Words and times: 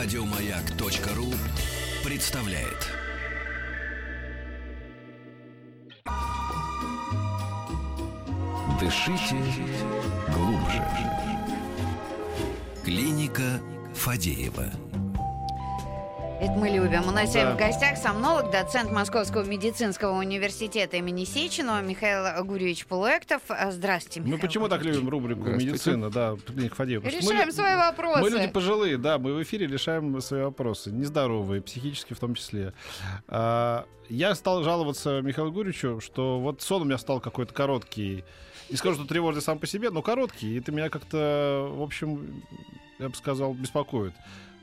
Радиомаяк.ру 0.00 1.34
представляет. 2.08 2.86
Дышите 8.78 9.34
глубже. 10.32 10.84
Клиника 12.84 13.60
Фадеева. 13.92 14.70
Это 16.40 16.52
мы 16.52 16.68
любим. 16.68 17.02
У 17.08 17.10
нас 17.10 17.32
Да. 17.32 17.40
сегодня 17.40 17.54
в 17.54 17.58
гостях 17.58 17.96
сомнолог, 17.98 18.50
доцент 18.52 18.92
Московского 18.92 19.42
медицинского 19.44 20.16
университета 20.18 20.96
имени 20.98 21.24
Сеченова 21.24 21.80
Михаил 21.82 22.44
Гурьевич 22.44 22.86
Полуэктов. 22.86 23.42
Здравствуйте, 23.70 24.20
Мы 24.20 24.26
Михаил 24.26 24.40
почему 24.42 24.68
так 24.68 24.82
любим 24.82 25.08
рубрику 25.08 25.48
медицина, 25.48 26.10
да, 26.10 26.36
Фадеева? 26.74 27.02
Мы 27.04 27.10
Решаем 27.10 27.48
лю- 27.48 27.52
свои 27.52 27.74
вопросы. 27.74 28.20
Мы 28.22 28.30
люди 28.30 28.46
пожилые, 28.46 28.98
да, 28.98 29.18
мы 29.18 29.34
в 29.34 29.42
эфире 29.42 29.66
решаем 29.66 30.20
свои 30.20 30.42
вопросы, 30.42 30.92
нездоровые, 30.92 31.60
психически 31.60 32.14
в 32.14 32.20
том 32.20 32.36
числе. 32.36 32.72
А, 33.26 33.84
я 34.08 34.34
стал 34.36 34.62
жаловаться 34.62 35.20
Михаилу 35.22 35.50
Гуричу, 35.50 36.00
что 36.00 36.38
вот 36.38 36.62
сон 36.62 36.82
у 36.82 36.84
меня 36.84 36.98
стал 36.98 37.20
какой-то 37.20 37.52
короткий. 37.52 38.24
Не 38.70 38.76
скажу, 38.76 38.94
что 38.96 39.06
тревожный 39.06 39.42
сам 39.42 39.58
по 39.58 39.66
себе, 39.66 39.90
но 39.90 40.02
короткий. 40.02 40.54
И 40.54 40.60
это 40.60 40.70
меня 40.70 40.88
как-то, 40.88 41.68
в 41.72 41.82
общем, 41.82 42.44
я 43.00 43.08
бы 43.08 43.16
сказал, 43.16 43.54
беспокоит. 43.54 44.12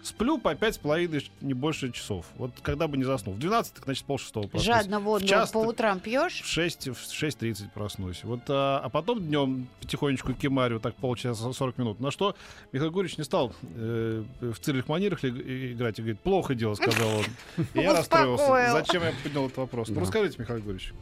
Сплю 0.06 0.38
по 0.38 0.54
пять 0.54 0.76
с 0.76 0.78
половиной, 0.78 1.28
не 1.42 1.56
больше 1.56 1.92
часов. 1.92 2.28
Вот 2.38 2.52
когда 2.62 2.88
бы 2.88 2.96
не 2.96 3.04
заснул. 3.04 3.34
В 3.34 3.40
12, 3.40 3.74
так, 3.74 3.86
значит, 3.86 4.06
полшестого 4.06 4.44
проснусь. 4.44 4.64
Жадно 4.64 5.00
воду 5.00 5.26
В 5.26 5.28
час- 5.28 5.52
по 5.52 5.58
утрам 5.58 6.00
пьешь? 6.00 6.42
В 6.42 6.46
6, 6.46 6.90
в 6.90 6.94
6.30 7.12 7.72
проснусь. 7.74 8.24
Вот, 8.24 8.42
а, 8.50 8.82
а 8.84 8.90
потом 8.90 9.20
днем 9.20 9.68
потихонечку 9.82 10.34
кемарю, 10.34 10.80
так 10.80 10.94
полчаса, 10.94 11.52
40 11.52 11.78
минут. 11.80 12.00
На 12.00 12.12
что 12.12 12.36
Михаил 12.72 12.92
Гурьевич 12.92 13.18
не 13.18 13.24
стал 13.24 13.52
э, 13.76 14.24
в 14.42 14.60
цирных 14.60 14.88
манерах 14.88 15.24
ли- 15.24 15.32
и- 15.32 15.74
играть 15.74 15.98
и 15.98 16.04
говорит, 16.04 16.20
плохо 16.20 16.54
дело, 16.54 16.76
сказал 16.76 17.10
он. 17.18 17.26
И 17.74 17.80
я 17.80 17.94
расстроился. 17.94 18.72
Зачем 18.74 19.02
я 19.02 19.12
поднял 19.24 19.46
этот 19.46 19.58
вопрос? 19.58 19.90
Ну, 19.90 20.02
расскажите, 20.02 20.36
Михаил 20.38 20.60
Гурьевич. 20.62 20.94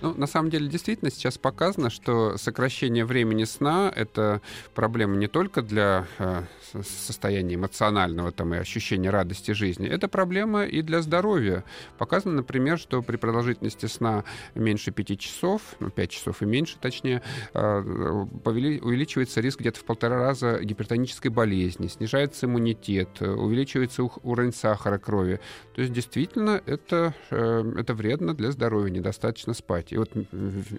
Ну, 0.00 0.14
на 0.14 0.28
самом 0.28 0.48
деле, 0.50 0.68
действительно, 0.68 1.10
сейчас 1.10 1.38
показано, 1.38 1.90
что 1.90 2.36
сокращение 2.36 3.04
времени 3.04 3.42
сна— 3.44 3.92
это 3.96 4.40
проблема 4.74 5.16
не 5.16 5.26
только 5.26 5.60
для 5.60 6.06
э, 6.18 6.42
со- 6.72 6.82
состояния 6.84 7.56
эмоционального 7.56 8.30
там, 8.30 8.54
и 8.54 8.58
ощущения 8.58 9.10
радости 9.10 9.50
жизни, 9.50 9.88
это 9.88 10.06
проблема 10.06 10.66
и 10.66 10.82
для 10.82 11.02
здоровья. 11.02 11.64
Показано, 11.98 12.36
например, 12.36 12.78
что 12.78 13.02
при 13.02 13.16
продолжительности 13.16 13.86
сна 13.86 14.22
меньше 14.54 14.92
5 14.92 15.18
часов, 15.18 15.62
ну, 15.80 15.90
5 15.90 16.10
часов 16.10 16.42
и 16.42 16.46
меньше, 16.46 16.76
точнее, 16.80 17.22
э, 17.54 17.80
увеличивается 17.80 19.40
риск 19.40 19.58
где-то 19.60 19.80
в 19.80 19.84
полтора 19.84 20.18
раза 20.18 20.60
гипертонической 20.62 21.32
болезни, 21.32 21.88
снижается 21.88 22.46
иммунитет, 22.46 23.20
увеличивается 23.20 24.04
уровень 24.22 24.52
сахара 24.52 24.98
крови. 24.98 25.40
То 25.74 25.80
есть, 25.80 25.92
действительно, 25.92 26.62
это, 26.66 27.14
э, 27.30 27.72
это 27.76 27.94
вредно 27.94 28.32
для 28.34 28.52
здоровья, 28.52 28.92
недостаточно 28.92 29.54
спать. 29.54 29.87
И 29.92 29.98
вот 29.98 30.10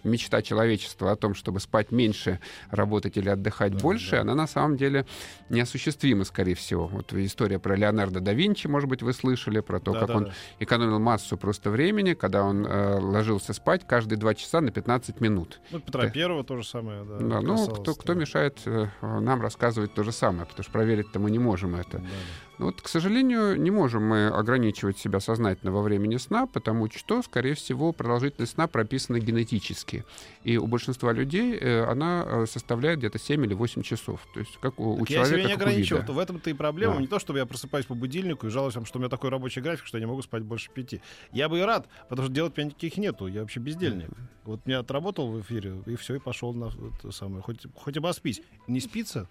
мечта 0.04 0.42
человечества 0.42 1.12
о 1.12 1.16
том, 1.16 1.34
чтобы 1.36 1.60
спать 1.60 1.92
меньше, 1.92 2.40
работать 2.72 3.18
или 3.18 3.30
отдыхать 3.30 3.74
Да, 3.74 3.80
больше, 3.80 4.12
да. 4.12 4.22
она 4.22 4.36
на 4.36 4.48
самом 4.48 4.78
деле 4.78 5.06
неосуществима, 5.50 6.24
скорее 6.24 6.56
всего. 6.56 6.88
Вот 6.88 7.14
история 7.14 7.60
про 7.60 7.76
Леонардо 7.76 8.20
да 8.20 8.34
Винчи, 8.34 8.68
может 8.68 8.90
быть, 8.90 9.02
вы 9.02 9.14
слышали, 9.14 9.60
про 9.60 9.80
то, 9.80 9.94
Да, 9.94 10.00
как 10.00 10.08
да, 10.08 10.16
он 10.18 10.24
да. 10.26 10.34
экономил 10.60 11.00
массу 11.00 11.38
просто 11.38 11.70
времени, 11.70 12.14
когда 12.14 12.44
он 12.44 12.66
э, 12.66 13.00
ложился 13.00 13.54
спать 13.54 13.86
каждые 13.88 14.18
два 14.18 14.34
часа 14.36 14.62
на 14.62 14.72
15 14.72 15.22
минут. 15.22 15.60
Ну, 15.72 15.80
Петра 15.80 16.04
Да. 16.04 16.10
Первого 16.10 16.44
то 16.44 16.58
же 16.58 16.64
самое. 16.64 17.04
Да, 17.04 17.18
Да, 17.18 17.42
ну, 17.42 17.68
кто, 17.68 17.96
кто 17.96 18.14
мешает 18.14 18.60
э, 18.66 18.88
нам 19.02 19.42
рассказывать 19.42 19.94
то 19.94 20.04
же 20.04 20.12
самое, 20.12 20.46
потому 20.46 20.64
что 20.64 20.72
проверить-то 20.72 21.20
мы 21.20 21.32
не 21.32 21.40
можем 21.40 21.76
это. 21.76 21.98
Да, 21.98 22.00
да. 22.00 22.49
Вот, 22.60 22.82
к 22.82 22.90
сожалению, 22.90 23.60
не 23.60 23.72
можем 23.72 24.04
мы 24.04 24.28
ограничивать 24.28 24.98
себя 24.98 25.22
сознательно 25.22 25.72
во 25.72 25.82
времени 25.82 26.18
сна, 26.18 26.46
потому 26.46 26.92
что, 26.92 27.22
скорее 27.22 27.56
всего, 27.56 27.94
продолжительность 27.94 28.54
сна 28.54 28.68
прописана 28.68 29.20
генетически. 29.20 30.04
И 30.44 30.58
у 30.58 30.68
большинства 30.68 31.14
людей 31.14 31.58
э, 31.58 31.86
она 31.86 32.26
э, 32.28 32.46
составляет 32.48 33.00
где-то 33.00 33.18
7 33.18 33.46
или 33.46 33.54
8 33.54 33.82
часов. 33.82 34.28
То 34.34 34.42
есть 34.42 34.58
как 34.60 34.78
у, 34.78 34.92
у 34.92 35.00
Так 35.00 35.10
я 35.10 35.26
человека, 35.26 35.54
себя 35.54 35.72
не 35.72 35.78
у 35.78 35.78
вида. 35.78 36.04
то 36.04 36.12
В 36.12 36.20
этом-то 36.20 36.50
и 36.50 36.54
проблема. 36.54 36.96
Да. 36.96 37.00
Не 37.00 37.08
то, 37.08 37.18
чтобы 37.18 37.40
я 37.40 37.46
просыпаюсь 37.46 37.86
по 37.86 37.96
будильнику 37.96 38.48
и 38.48 38.50
жалуюсь 38.50 38.76
вам, 38.76 38.86
что 38.86 38.98
у 38.98 39.00
меня 39.00 39.10
такой 39.10 39.30
рабочий 39.30 39.62
график, 39.62 39.86
что 39.86 39.98
я 39.98 40.02
не 40.02 40.08
могу 40.08 40.22
спать 40.22 40.44
больше 40.44 40.70
пяти. 40.70 41.02
Я 41.32 41.48
бы 41.48 41.60
и 41.60 41.62
рад, 41.62 41.88
потому 42.10 42.26
что 42.26 42.36
делать 42.36 42.58
у 42.58 42.60
меня 42.60 42.72
никаких 42.72 42.98
нету. 42.98 43.28
Я 43.28 43.42
вообще 43.42 43.62
бездельник. 43.62 44.10
Вот 44.44 44.66
меня 44.66 44.80
отработал 44.80 45.32
в 45.32 45.40
эфире, 45.40 45.82
и 45.86 45.96
все, 45.96 46.16
и 46.16 46.20
пошел 46.20 46.54
на 46.54 46.66
это 46.66 47.12
самое. 47.12 47.42
Хоть, 47.42 47.66
хоть 47.74 47.96
обоспись. 47.96 48.42
Не 48.68 48.82
спится, 48.82 49.30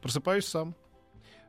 просыпаюсь 0.00 0.46
сам. 0.46 0.74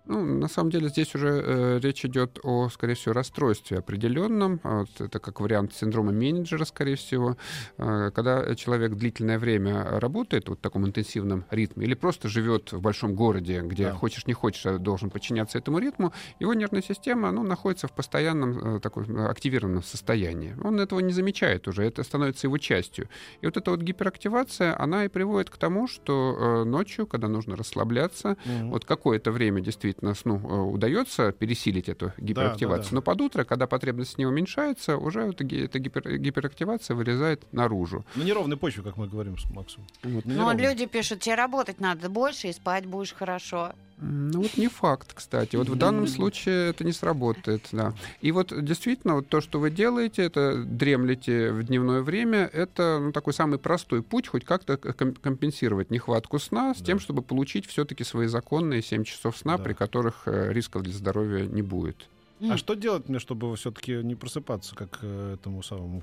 Ну, 0.05 0.23
на 0.23 0.47
самом 0.47 0.71
деле 0.71 0.89
здесь 0.89 1.13
уже 1.15 1.29
э, 1.29 1.79
речь 1.81 2.05
идет 2.05 2.39
о, 2.43 2.69
скорее 2.69 2.95
всего, 2.95 3.13
расстройстве 3.13 3.79
определенном. 3.79 4.59
А 4.63 4.79
Вот 4.79 5.01
это 5.01 5.19
как 5.19 5.39
вариант 5.39 5.73
синдрома 5.73 6.11
менеджера, 6.11 6.65
скорее 6.65 6.95
всего, 6.95 7.37
Э, 7.77 8.11
когда 8.13 8.55
человек 8.55 8.93
длительное 8.93 9.39
время 9.39 9.99
работает 9.99 10.49
вот 10.49 10.59
в 10.59 10.61
таком 10.61 10.85
интенсивном 10.85 11.45
ритме 11.49 11.85
или 11.85 11.93
просто 11.93 12.27
живет 12.29 12.71
в 12.71 12.81
большом 12.81 13.15
городе, 13.15 13.61
где 13.61 13.85
Да. 13.85 13.93
хочешь 13.93 14.27
не 14.27 14.33
хочешь 14.33 14.65
а 14.65 14.77
должен 14.77 15.09
подчиняться 15.09 15.57
этому 15.57 15.79
ритму, 15.79 16.13
его 16.39 16.53
нервная 16.53 16.81
система 16.81 17.31
ну, 17.31 17.43
находится 17.43 17.87
в 17.87 17.91
постоянном 17.93 18.77
э, 18.77 18.79
такой, 18.79 19.05
э, 19.07 19.25
активированном 19.27 19.83
состоянии. 19.83 20.55
Он 20.63 20.79
этого 20.79 20.99
не 20.99 21.13
замечает 21.13 21.67
уже, 21.67 21.83
это 21.83 22.03
становится 22.03 22.47
его 22.47 22.57
частью. 22.57 23.07
И 23.41 23.45
вот 23.45 23.57
эта 23.57 23.71
вот 23.71 23.81
гиперактивация, 23.81 24.79
она 24.79 25.05
и 25.05 25.07
приводит 25.07 25.49
к 25.49 25.57
тому, 25.57 25.87
что 25.87 26.35
э, 26.37 26.63
ночью, 26.63 27.07
когда 27.07 27.27
нужно 27.27 27.55
расслабляться, 27.55 28.37
вот 28.63 28.85
какое-то 28.85 29.31
время 29.31 29.61
действительно 29.61 29.90
сну 30.15 30.37
э, 30.37 30.71
удается 30.71 31.31
пересилить 31.31 31.89
эту 31.89 32.13
гиперактивацию, 32.17 32.83
да, 32.83 32.89
да. 32.89 32.95
но 32.95 33.01
под 33.01 33.21
утро, 33.21 33.43
когда 33.43 33.67
потребность 33.67 34.17
не 34.17 34.25
уменьшается, 34.25 34.97
уже 34.97 35.31
ги- 35.31 35.65
эта 35.65 35.79
гипер- 35.79 36.17
гиперактивация 36.17 36.95
вылезает 36.95 37.51
наружу. 37.51 38.05
На 38.15 38.23
неровной 38.23 38.57
почве, 38.57 38.83
как 38.83 38.97
мы 38.97 39.07
говорим 39.07 39.37
с 39.37 39.49
Максом. 39.51 39.85
Вот. 40.03 40.25
Ну, 40.25 40.57
люди 40.57 40.85
пишут, 40.85 41.19
тебе 41.21 41.35
работать 41.35 41.79
надо 41.79 42.09
больше 42.09 42.47
и 42.47 42.53
спать 42.53 42.85
будешь 42.85 43.13
хорошо. 43.13 43.73
Ну 44.03 44.41
вот 44.41 44.57
не 44.57 44.67
факт, 44.67 45.13
кстати. 45.13 45.55
Вот 45.55 45.69
в 45.69 45.75
данном 45.75 46.07
случае 46.07 46.69
это 46.71 46.83
не 46.83 46.91
сработает, 46.91 47.67
да. 47.71 47.93
И 48.21 48.31
вот 48.31 48.51
действительно 48.65 49.13
вот 49.15 49.27
то, 49.29 49.41
что 49.41 49.59
вы 49.59 49.69
делаете, 49.69 50.23
это 50.23 50.63
дремлете 50.63 51.51
в 51.51 51.61
дневное 51.63 52.01
время, 52.01 52.49
это 52.51 52.99
ну, 52.99 53.11
такой 53.11 53.33
самый 53.33 53.59
простой 53.59 54.01
путь 54.01 54.27
хоть 54.27 54.43
как-то 54.43 54.77
ком- 54.77 55.13
компенсировать 55.13 55.91
нехватку 55.91 56.39
сна 56.39 56.73
с 56.73 56.79
Да. 56.79 56.85
тем, 56.85 56.99
чтобы 56.99 57.21
получить 57.21 57.67
все-таки 57.67 58.03
свои 58.03 58.25
законные 58.25 58.81
7 58.81 59.03
часов 59.03 59.37
сна, 59.37 59.57
Да. 59.57 59.63
при 59.63 59.73
которых 59.73 60.23
э, 60.27 60.51
рисков 60.51 60.81
для 60.81 60.93
здоровья 60.93 61.45
не 61.45 61.61
будет. 61.61 62.09
А 62.49 62.57
что 62.57 62.73
делать 62.73 63.07
мне, 63.07 63.19
чтобы 63.19 63.55
все-таки 63.55 64.01
не 64.01 64.15
просыпаться, 64.15 64.73
как 64.75 64.97
э, 65.03 65.35
этому 65.35 65.61
самому 65.61 66.01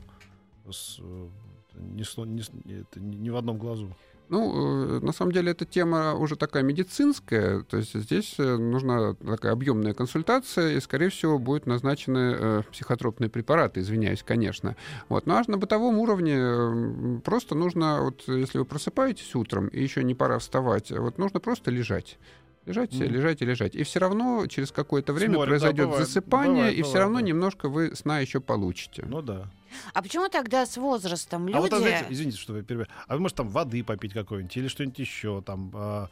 с, 0.71 0.99
э, 1.01 1.29
не, 1.75 2.05
не 2.27 2.43
не- 2.65 2.85
не 3.21 3.31
в 3.31 3.37
одном 3.37 3.59
глазу? 3.59 3.93
Ну, 4.29 4.99
э, 4.99 5.01
на 5.01 5.13
самом 5.13 5.33
деле, 5.33 5.53
эта 5.53 5.65
тема 5.65 6.15
уже 6.15 6.37
такая 6.37 6.63
медицинская, 6.63 7.63
то 7.63 7.77
есть 7.77 7.95
здесь 7.95 8.35
э, 8.39 8.57
нужна 8.57 9.15
такая 9.15 9.53
объемная 9.53 9.95
консультация, 9.95 10.73
и, 10.73 10.81
скорее 10.81 11.09
всего, 11.09 11.39
будут 11.39 11.67
назначены 11.67 12.37
э, 12.39 12.63
психотропные 12.71 13.31
препараты, 13.31 13.81
извиняюсь, 13.81 14.23
конечно. 14.23 14.77
Вот. 15.09 15.27
Ну, 15.27 15.35
а 15.35 15.43
на 15.47 15.57
бытовом 15.57 15.99
уровне 15.99 17.21
просто 17.25 17.55
нужно, 17.55 18.03
вот 18.03 18.25
если 18.27 18.59
вы 18.59 18.65
просыпаетесь 18.65 19.35
утром, 19.35 19.69
и 19.69 19.83
еще 19.83 20.05
не 20.05 20.15
пора 20.15 20.39
вставать, 20.39 20.91
вот 20.91 21.19
нужно 21.19 21.41
просто 21.41 21.71
лежать. 21.71 22.19
Лежать, 22.67 22.93
Мгм. 22.93 23.05
лежать 23.05 23.41
и 23.41 23.47
лежать. 23.47 23.75
И 23.75 23.83
все 23.83 23.99
равно 23.99 24.47
через 24.47 24.73
какое-то 24.73 25.15
время 25.15 25.37
Смотрим, 25.37 25.55
да, 25.55 25.59
произойдет 25.59 25.87
бывает, 25.87 26.07
засыпание, 26.07 26.55
бывает, 26.55 26.79
и 26.79 26.83
все 26.83 26.93
бывает, 26.93 27.05
равно 27.05 27.19
да. 27.21 27.25
немножко 27.25 27.69
вы 27.71 27.97
сна 27.97 28.19
еще 28.21 28.41
получите. 28.41 29.05
Ну 29.07 29.23
да. 29.23 29.51
А 29.95 30.03
почему 30.03 30.29
тогда 30.29 30.67
с 30.67 30.77
возрастом 30.77 31.47
люди... 31.47 31.57
А 31.57 31.61
вот, 31.61 31.73
а 31.73 31.79
знаете, 31.79 32.07
извините, 32.11 32.39
что 32.39 32.53
вы 32.53 32.63
перебиваю. 32.63 32.89
А 33.07 33.15
вы, 33.15 33.21
может, 33.21 33.37
там 33.37 33.49
воды 33.49 33.83
попить 33.85 34.13
какой-нибудь 34.13 34.57
или 34.57 34.69
что-нибудь 34.69 34.99
еще, 34.99 35.43
там, 35.43 35.71
а, 35.75 36.09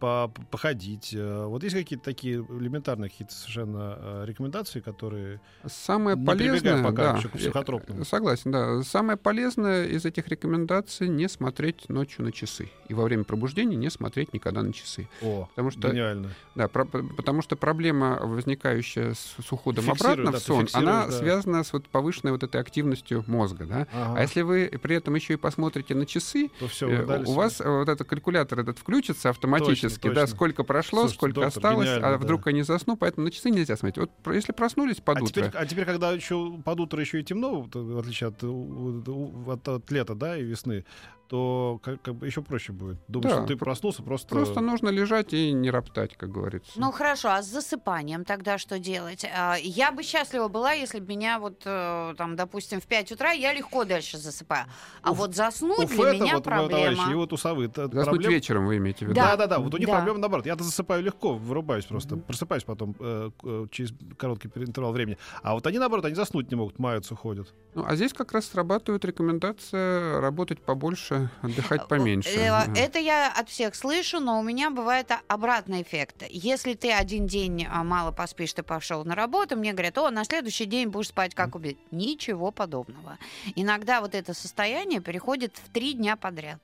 по- 0.00 0.30
походить. 0.50 1.14
э, 1.14 1.44
Вот 1.46 1.62
есть 1.62 1.74
какие-то 1.74 2.04
такие 2.04 2.34
элементарные 2.36 3.08
какие-то 3.10 3.32
совершенно 3.32 3.96
э, 3.98 4.24
рекомендации, 4.26 4.80
которые... 4.80 5.40
Самое 5.66 6.16
Не 6.16 6.26
полезное, 6.26 6.82
пока 6.82 7.12
да, 7.14 7.20
к 7.22 7.30
психотропным. 7.30 8.02
э, 8.02 8.04
Согласен, 8.04 8.50
да. 8.50 8.82
Самое 8.82 9.16
полезное 9.16 9.86
из 9.86 10.04
этих 10.04 10.28
рекомендаций 10.28 11.08
не 11.08 11.28
смотреть 11.28 11.88
ночью 11.88 12.24
на 12.24 12.32
часы 12.32 12.70
и 12.88 12.94
во 12.94 13.04
время 13.04 13.24
пробуждения 13.24 13.76
не 13.76 13.88
смотреть 13.90 14.32
никогда 14.34 14.62
на 14.62 14.72
часы, 14.72 15.08
О, 15.22 15.48
Потому 15.54 15.70
что- 15.70 15.88
гениально. 15.90 16.30
да, 16.54 16.68
про- 16.68 16.84
потому 16.86 17.40
что 17.42 17.56
проблема, 17.56 18.18
возникающая 18.20 19.14
с, 19.14 19.36
с 19.42 19.52
уходом 19.52 19.90
обратно 19.90 20.32
да, 20.32 20.38
в 20.38 20.42
сон, 20.42 20.66
она 20.72 21.06
да. 21.06 21.12
связана 21.12 21.62
с 21.64 21.72
вот 21.72 21.88
повышенной 21.88 22.32
вот 22.32 22.42
этой 22.42 22.60
активностью 22.60 23.24
мозга, 23.26 23.64
да. 23.64 23.86
Ага. 23.92 24.14
А 24.18 24.22
если 24.22 24.42
вы 24.42 24.70
при 24.82 24.96
этом 24.96 25.14
еще 25.14 25.34
и 25.34 25.36
посмотрите 25.36 25.94
на 25.94 26.04
часы, 26.04 26.50
То 26.58 26.68
все, 26.68 26.88
э, 26.90 27.24
у 27.26 27.32
вас 27.32 27.60
вот 27.60 27.88
этот 27.88 28.06
калькулятор 28.08 28.58
этот 28.60 28.78
включится 28.78 29.30
автоматически, 29.30 29.73
Точно, 29.82 30.14
да, 30.14 30.20
точно. 30.22 30.34
сколько 30.34 30.64
прошло, 30.64 31.00
Слушайте, 31.00 31.16
сколько 31.18 31.34
доктор, 31.34 31.48
осталось, 31.58 31.88
а 31.88 32.00
да. 32.00 32.18
вдруг 32.18 32.46
я 32.46 32.52
не 32.52 32.62
засну, 32.62 32.96
поэтому 32.96 33.26
на 33.26 33.30
часы 33.30 33.50
нельзя 33.50 33.76
смотреть. 33.76 34.08
Вот 34.24 34.34
если 34.34 34.52
проснулись 34.52 35.00
под 35.00 35.18
а, 35.18 35.22
утро, 35.22 35.42
теперь, 35.46 35.50
а 35.54 35.66
теперь, 35.66 35.84
когда 35.84 36.12
еще 36.12 36.58
под 36.64 36.80
утро 36.80 37.00
еще 37.00 37.20
и 37.20 37.24
темно, 37.24 37.62
вот, 37.62 37.74
в 37.74 37.98
отличие 37.98 38.28
от, 38.28 38.42
у- 38.44 39.50
от, 39.50 39.68
от 39.68 39.90
лета, 39.90 40.14
да, 40.14 40.36
и 40.36 40.42
весны, 40.42 40.84
то 41.34 41.80
как, 41.82 42.00
как 42.00 42.14
бы 42.14 42.26
еще 42.26 42.42
проще 42.42 42.72
будет. 42.72 42.96
Думаешь, 43.08 43.32
Да, 43.34 43.38
что 43.40 43.48
ты 43.48 43.56
про- 43.56 43.64
проснулся 43.64 44.04
просто... 44.04 44.28
Просто 44.36 44.60
нужно 44.60 44.88
лежать 44.88 45.32
и 45.34 45.50
не 45.52 45.68
роптать, 45.68 46.16
как 46.16 46.30
говорится. 46.30 46.70
Ну 46.76 46.92
хорошо, 46.92 47.30
а 47.30 47.42
с 47.42 47.46
засыпанием 47.46 48.24
тогда 48.24 48.56
что 48.56 48.78
делать? 48.78 49.24
А, 49.36 49.56
Я 49.60 49.90
бы 49.90 50.04
счастлива 50.04 50.46
была, 50.46 50.74
если 50.74 51.00
бы 51.00 51.06
меня 51.08 51.40
вот 51.40 51.62
э, 51.64 52.14
там, 52.16 52.36
допустим, 52.36 52.80
в 52.80 52.86
5 52.86 53.10
утра 53.12 53.32
я 53.32 53.52
легко 53.52 53.82
дальше 53.84 54.16
засыпаю. 54.16 54.66
А 55.02 55.10
У- 55.10 55.14
вот 55.14 55.30
у 55.30 55.32
заснуть 55.32 55.88
Фета, 55.90 56.10
для 56.12 56.20
меня 56.22 56.34
вот, 56.36 56.44
проблема. 56.44 57.10
и 57.10 57.14
вот 57.14 57.32
у 57.32 57.36
совы. 57.36 57.64
это 57.64 57.86
Заснуть 57.88 58.04
проблем- 58.06 58.30
вечером 58.30 58.66
вы 58.66 58.76
имеете 58.76 59.06
в 59.06 59.08
виду? 59.08 59.14
Да. 59.20 59.30
Да, 59.32 59.36
да, 59.36 59.46
да. 59.48 59.58
Вот 59.58 59.74
у 59.74 59.78
них 59.78 59.88
Да. 59.88 59.94
проблема 59.96 60.20
наоборот. 60.20 60.46
Я-то 60.46 60.62
засыпаю 60.62 61.02
легко, 61.02 61.34
вырубаюсь 61.34 61.86
просто. 61.86 62.16
Просыпаюсь 62.16 62.62
потом 62.62 62.94
э, 63.00 63.30
э, 63.42 63.66
через 63.72 63.92
короткий 64.16 64.48
интервал 64.54 64.92
времени. 64.92 65.18
А 65.42 65.54
вот 65.54 65.66
они 65.66 65.80
наоборот, 65.80 66.04
они 66.04 66.14
заснуть 66.14 66.48
не 66.52 66.56
могут, 66.56 66.78
маются, 66.78 67.16
ходят. 67.16 67.52
Ну, 67.74 67.84
а 67.84 67.96
здесь 67.96 68.12
как 68.12 68.30
раз 68.30 68.46
срабатывает 68.46 69.04
рекомендация 69.04 70.20
работать 70.20 70.60
побольше, 70.62 71.23
отдыхать 71.42 71.88
поменьше. 71.88 72.30
Э. 72.30 72.72
Это 72.76 72.98
я 72.98 73.32
от 73.32 73.48
всех 73.48 73.74
слышу, 73.74 74.20
но 74.20 74.38
у 74.38 74.42
меня 74.42 74.70
бывает 74.70 75.10
обратный 75.28 75.82
эффект. 75.82 76.24
Если 76.28 76.74
ты 76.74 76.92
один 76.92 77.26
день 77.26 77.66
а, 77.70 77.84
мало 77.84 78.12
поспишь, 78.12 78.52
ты 78.52 78.62
пошел 78.62 79.04
на 79.04 79.14
работу, 79.14 79.56
мне 79.56 79.72
говорят, 79.72 79.98
о, 79.98 80.10
на 80.10 80.24
следующий 80.24 80.66
день 80.66 80.88
будешь 80.88 81.08
спать 81.08 81.34
как 81.34 81.54
убит. 81.54 81.78
Ничего 81.90 82.50
подобного. 82.50 83.18
Иногда 83.54 84.00
вот 84.00 84.14
это 84.14 84.34
состояние 84.34 85.00
переходит 85.00 85.56
в 85.56 85.70
три 85.70 85.94
дня 85.94 86.16
подряд. 86.16 86.60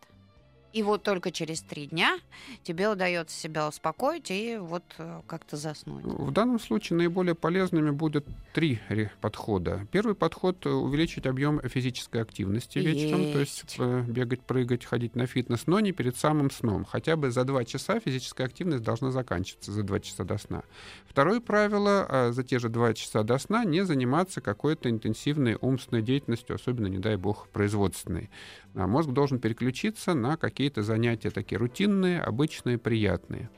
И 0.72 0.82
вот 0.82 1.02
только 1.02 1.32
через 1.32 1.62
три 1.62 1.86
дня 1.86 2.18
тебе 2.62 2.88
удается 2.88 3.36
себя 3.36 3.66
успокоить 3.66 4.30
и 4.30 4.56
вот 4.56 4.84
э, 4.98 5.20
как-то 5.26 5.56
заснуть. 5.56 6.04
В 6.04 6.30
данном 6.30 6.60
случае 6.60 6.98
наиболее 6.98 7.34
полезными 7.34 7.90
будет 7.90 8.26
три 8.52 8.78
подхода. 9.20 9.86
Первый 9.90 10.14
подход— 10.14 10.64
увеличить 10.66 11.26
объем 11.26 11.60
физической 11.68 12.22
активности 12.22 12.78
вечером, 12.78 13.32
то 13.32 13.40
есть 13.40 13.62
Есть. 13.62 13.76
э, 13.78 14.02
бегать, 14.02 14.42
прыгать, 14.42 14.84
ходить 14.84 15.16
на 15.16 15.26
фитнес, 15.26 15.66
но 15.66 15.80
не 15.80 15.92
перед 15.92 16.16
самым 16.16 16.50
сном. 16.50 16.84
Хотя 16.84 17.16
бы 17.16 17.30
за 17.30 17.44
два 17.44 17.64
часа 17.64 17.98
физическая 17.98 18.46
активность 18.46 18.84
должна 18.84 19.10
заканчиваться, 19.10 19.72
за 19.72 19.82
два 19.82 19.98
часа 19.98 20.24
до 20.24 20.38
сна. 20.38 20.62
Второе 21.06 21.40
правило— 21.40 22.30
за 22.32 22.44
те 22.44 22.58
же 22.58 22.68
два 22.68 22.94
часа 22.94 23.22
до 23.24 23.38
сна 23.38 23.64
не 23.64 23.84
заниматься 23.84 24.40
какой-то 24.40 24.88
интенсивной 24.88 25.56
умственной 25.60 26.02
деятельностью, 26.02 26.54
особенно, 26.54 26.86
не 26.86 26.98
дай 26.98 27.16
бог, 27.16 27.48
производственной. 27.48 28.30
А 28.74 28.86
мозг 28.86 29.10
должен 29.10 29.40
переключиться 29.40 30.14
на 30.14 30.36
какие-то 30.60 30.82
занятия 30.82 31.30
такие 31.30 31.56
рутинные, 31.58 32.20
обычные, 32.20 32.76
приятные. 32.76 33.48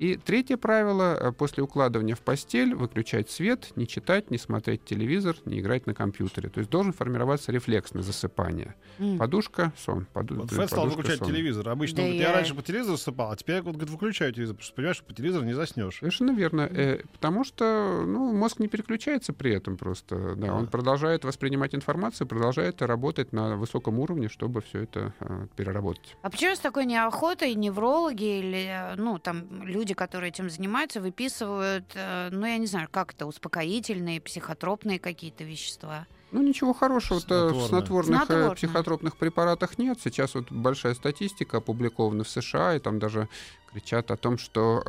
И 0.00 0.16
третье 0.16 0.56
правило 0.56 1.14
э, 1.20 1.32
после 1.32 1.62
укладывания 1.62 2.14
в 2.14 2.20
постель 2.20 2.74
выключать 2.74 3.30
свет, 3.30 3.70
не 3.76 3.86
читать, 3.86 4.30
не 4.30 4.38
смотреть 4.38 4.82
телевизор, 4.84 5.36
не 5.44 5.60
играть 5.60 5.86
на 5.86 5.92
компьютере. 5.92 6.48
То 6.48 6.60
есть 6.60 6.70
должен 6.70 6.94
формироваться 6.94 7.52
рефлекс 7.52 7.92
на 7.92 8.00
засыпание. 8.02 8.74
М. 8.98 9.18
Подушка, 9.18 9.72
сон. 9.76 10.06
Поду- 10.14 10.36
Вот 10.36 10.50
Фэт 10.50 10.68
стал 10.70 10.88
выключать 10.88 11.18
сон. 11.18 11.28
телевизор. 11.28 11.68
Обычно 11.68 11.96
Да 11.98 12.02
он 12.04 12.08
говорит, 12.08 12.22
я 12.22 12.28
я- 12.30 12.34
раньше 12.34 12.54
по 12.54 12.62
телевизору 12.62 12.96
засыпал, 12.96 13.30
а 13.32 13.36
теперь 13.36 13.56
я 13.56 13.62
вот, 13.62 13.74
говорит, 13.76 13.90
выключаю 13.90 14.32
телевизор, 14.32 14.54
потому 14.56 14.64
что 14.66 14.74
понимаешь, 14.74 14.96
что 14.96 15.04
по 15.04 15.12
телевизору 15.12 15.44
не 15.44 15.52
заснешь. 15.52 15.98
Совершенно 15.98 16.30
верно. 16.30 16.62
Э, 16.62 17.02
потому 17.12 17.44
что 17.44 18.02
ну, 18.06 18.32
мозг 18.32 18.58
не 18.58 18.68
переключается 18.68 19.34
при 19.34 19.52
этом 19.52 19.76
просто. 19.76 20.34
Да, 20.34 20.54
Он 20.54 20.64
Да. 20.64 20.70
продолжает 20.70 21.24
воспринимать 21.26 21.74
информацию, 21.74 22.26
продолжает 22.26 22.80
работать 22.80 23.34
на 23.34 23.56
высоком 23.56 23.98
уровне, 23.98 24.30
чтобы 24.30 24.62
все 24.62 24.84
это 24.84 25.12
э, 25.20 25.46
переработать. 25.56 26.16
А 26.22 26.30
почему 26.30 26.54
с 26.56 26.58
такой 26.58 26.86
неохотой 26.86 27.54
неврологи 27.54 28.38
или 28.38 28.64
э, 28.66 28.94
ну 28.96 29.18
там 29.18 29.44
люди, 29.66 29.89
которые 29.94 30.30
этим 30.30 30.50
занимаются, 30.50 31.00
выписывают, 31.00 31.84
э, 31.94 32.28
ну 32.30 32.46
я 32.46 32.58
не 32.58 32.66
знаю, 32.66 32.88
как 32.90 33.14
это, 33.14 33.26
успокоительные, 33.26 34.20
психотропные 34.20 34.98
какие-то 34.98 35.44
вещества? 35.44 36.06
Ну, 36.32 36.42
ничего 36.42 36.72
хорошего-то 36.72 37.48
в 37.48 37.66
снотворных 37.66 38.22
э, 38.22 38.24
Снотворное. 38.26 38.54
психотропных 38.54 39.16
препаратах 39.16 39.78
нет. 39.78 39.98
Сейчас 40.02 40.34
вот 40.34 40.50
большая 40.52 40.94
статистика 40.94 41.56
опубликована 41.56 42.22
в 42.22 42.28
США, 42.28 42.76
и 42.76 42.78
там 42.78 43.00
даже 43.00 43.28
кричат 43.72 44.10
о 44.10 44.16
том, 44.16 44.38
что 44.38 44.82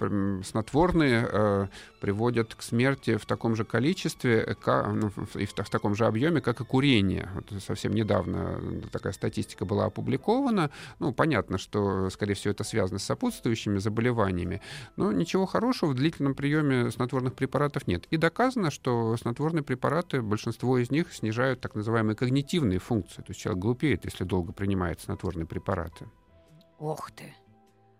э, 0.00 0.40
снотворные 0.44 1.28
э, 1.30 1.66
приводят 2.00 2.54
к 2.54 2.62
смерти 2.62 3.16
в 3.16 3.26
таком 3.26 3.56
же 3.56 3.64
количестве 3.64 4.40
э, 4.40 4.54
ка- 4.54 4.86
ну, 4.92 5.10
и 5.34 5.46
в, 5.46 5.52
в 5.52 5.70
таком 5.70 5.94
же 5.94 6.06
объеме, 6.06 6.40
как 6.40 6.60
и 6.60 6.64
курение. 6.64 7.28
Вот 7.34 7.62
совсем 7.62 7.94
недавно 7.94 8.60
такая 8.92 9.12
статистика 9.12 9.64
была 9.64 9.86
опубликована. 9.86 10.70
Ну, 10.98 11.12
понятно, 11.12 11.58
что, 11.58 12.10
скорее 12.10 12.34
всего, 12.34 12.52
это 12.52 12.64
связано 12.64 12.98
с 12.98 13.04
сопутствующими 13.04 13.78
заболеваниями, 13.78 14.60
но 14.96 15.12
ничего 15.12 15.46
хорошего 15.46 15.90
в 15.90 15.94
длительном 15.94 16.34
приеме 16.34 16.90
снотворных 16.90 17.34
препаратов 17.34 17.86
нет. 17.86 18.06
И 18.10 18.16
доказано, 18.16 18.70
что 18.70 19.16
снотворные 19.16 19.62
препараты, 19.62 20.22
большинство 20.22 20.78
из 20.78 20.90
них 20.90 21.12
снижают 21.12 21.60
так 21.60 21.74
называемые 21.74 22.16
когнитивные 22.16 22.78
функции. 22.78 23.22
То 23.22 23.30
есть 23.30 23.40
человек 23.40 23.62
глупеет, 23.62 24.04
если 24.04 24.24
долго 24.24 24.52
принимает 24.52 25.00
снотворные 25.00 25.46
препараты. 25.46 26.06
Ох 26.78 27.10
ты. 27.10 27.34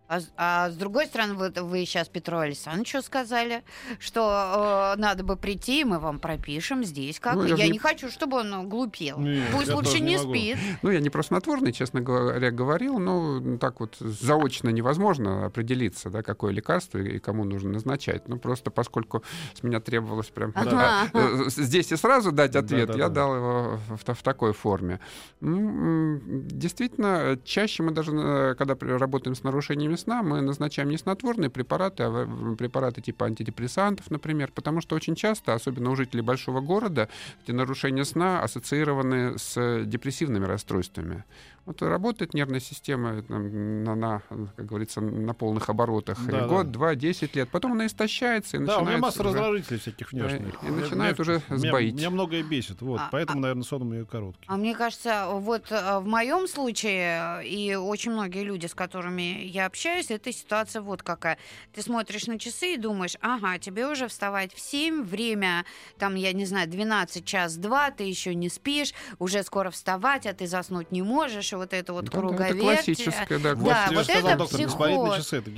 А, 0.08 0.20
с- 0.20 0.30
а 0.36 0.70
с 0.70 0.74
другой 0.76 1.06
стороны, 1.06 1.34
вот 1.34 1.58
вы 1.58 1.84
сейчас 1.84 2.08
Петру 2.08 2.38
Александровичу 2.38 3.02
сказали, 3.02 3.64
что 3.98 4.94
э, 4.96 5.00
надо 5.00 5.24
бы 5.24 5.36
прийти, 5.36 5.80
и 5.80 5.84
мы 5.84 5.98
вам 5.98 6.20
пропишем 6.20 6.84
здесь 6.84 7.18
как. 7.18 7.34
Ну, 7.34 7.44
я 7.44 7.56
я 7.56 7.64
не... 7.64 7.72
не- 7.72 7.78
хочу, 7.78 8.08
чтобы 8.10 8.38
он 8.38 8.68
глупел. 8.68 9.18
Нет, 9.18 9.44
Пусть 9.52 9.72
лучше 9.72 10.00
не, 10.00 10.12
не 10.12 10.16
могу. 10.18 10.30
спит. 10.30 10.58
Ну, 10.82 10.90
я 10.90 11.00
не 11.00 11.10
про 11.10 11.22
снотворные, 11.22 11.72
честно 11.72 12.00
говоря, 12.00 12.50
говорил, 12.52 12.98
но 13.00 13.58
так 13.58 13.80
вот 13.80 13.96
заочно 13.98 14.68
невозможно 14.68 15.46
определиться, 15.46 16.08
да, 16.08 16.22
какое 16.22 16.52
лекарство 16.52 16.98
и 16.98 17.18
кому 17.18 17.44
нужно 17.44 17.70
назначать. 17.70 18.28
Ну, 18.28 18.38
просто 18.38 18.70
поскольку 18.70 19.24
с 19.54 19.62
меня 19.62 19.80
требовалось 19.80 20.28
прям 20.28 20.52
Ага. 20.54 21.08
э, 21.14 21.44
здесь 21.48 21.90
и 21.90 21.96
сразу 21.96 22.30
дать 22.32 22.54
ответ, 22.54 22.86
Да-да-да. 22.88 23.04
я 23.04 23.08
дал 23.08 23.34
его 23.36 23.80
в, 23.88 23.96
в- 24.04 24.14
в 24.14 24.22
такой 24.22 24.52
форме. 24.52 25.00
М, 25.40 26.46
Действительно, 26.48 27.38
чаще 27.44 27.82
мы 27.82 27.90
даже, 27.92 28.12
э, 28.14 28.54
когда 28.56 28.76
работаем 28.98 29.34
с 29.34 29.42
нарушениями 29.42 29.95
сна, 29.96 30.22
мы 30.22 30.40
назначаем 30.40 30.88
не 30.88 30.98
снотворные 30.98 31.50
препараты, 31.50 32.04
а 32.04 32.54
препараты 32.56 33.00
типа 33.00 33.26
антидепрессантов, 33.26 34.10
например, 34.10 34.52
потому 34.54 34.80
что 34.80 34.96
очень 34.96 35.14
часто, 35.14 35.54
особенно 35.54 35.90
у 35.90 35.96
жителей 35.96 36.22
большого 36.22 36.60
города, 36.60 37.08
эти 37.42 37.52
нарушения 37.52 38.04
сна 38.04 38.42
ассоциированы 38.42 39.38
с 39.38 39.84
депрессивными 39.84 40.44
расстройствами. 40.44 41.24
Вот 41.66 41.82
работает 41.82 42.32
нервная 42.32 42.60
система 42.60 43.22
там, 43.22 43.82
на, 43.82 43.94
на, 43.96 44.22
как 44.56 44.66
говорится, 44.66 45.00
на 45.00 45.34
полных 45.34 45.68
оборотах. 45.68 46.16
Да, 46.26 46.42
да. 46.42 46.46
год, 46.46 46.70
два, 46.70 46.94
десять 46.94 47.34
лет. 47.34 47.48
Потом 47.50 47.72
она 47.72 47.86
истощается 47.86 48.56
и 48.56 48.60
Да, 48.64 48.78
у 48.78 48.82
меня 48.82 48.98
начинается 48.98 49.00
масса 49.00 49.20
уже- 49.22 49.38
раздражителей 49.40 49.80
всяких 49.80 50.12
внешних. 50.12 50.62
и 50.62 50.66
начинает 50.66 51.18
уже 51.18 51.42
меня, 51.48 51.58
сбоить. 51.58 51.94
Меня 51.94 52.10
многое 52.10 52.44
бесит, 52.44 52.80
вот. 52.82 53.00
А- 53.00 53.08
поэтому, 53.10 53.40
наверное, 53.40 53.64
сон 53.64 53.82
у 53.82 53.84
меня 53.84 54.04
короткий. 54.04 54.44
А 54.46 54.56
мне 54.56 54.76
кажется, 54.76 55.26
вот 55.32 55.72
э, 55.72 55.98
в 55.98 56.06
моем 56.06 56.46
случае, 56.46 57.40
э, 57.42 57.46
и 57.46 57.74
очень 57.74 58.12
многие 58.12 58.44
люди, 58.44 58.66
с 58.66 58.74
которыми 58.74 59.42
я 59.44 59.66
общаюсь, 59.66 60.12
эта 60.12 60.32
ситуация 60.32 60.82
вот 60.82 61.02
какая. 61.02 61.36
Ты 61.74 61.82
смотришь 61.82 62.28
на 62.28 62.38
часы 62.38 62.74
и 62.74 62.76
думаешь, 62.76 63.16
ага, 63.20 63.58
тебе 63.58 63.88
уже 63.88 64.06
вставать 64.06 64.54
в 64.54 64.60
7, 64.60 65.02
время, 65.02 65.64
там, 65.98 66.14
я 66.14 66.32
не 66.32 66.44
знаю, 66.44 66.68
12 66.70 67.24
час 67.24 67.56
2, 67.56 67.90
ты 67.90 68.04
еще 68.04 68.36
не 68.36 68.48
спишь, 68.48 68.94
уже 69.18 69.42
скоро 69.42 69.70
вставать, 69.70 70.26
а 70.26 70.32
ты 70.32 70.46
заснуть 70.46 70.92
не 70.92 71.02
можешь, 71.02 71.52
и 71.56 71.58
вот 71.58 71.72
это 71.72 71.92
вот 71.92 72.04
Да, 72.06 72.10
да, 72.12 72.18
круговерть. 72.18 72.50
это 72.52 72.60
классическое, 72.60 73.38
да. 73.38 73.54
Да, 73.54 73.88
вот 73.92 74.08
это 74.08 74.36
доктор, 74.36 74.60
не 74.60 74.68
смотреть 74.68 74.98
на 74.98 75.04
психоз. 75.10 75.16
часы, 75.16 75.36
это 75.38 75.50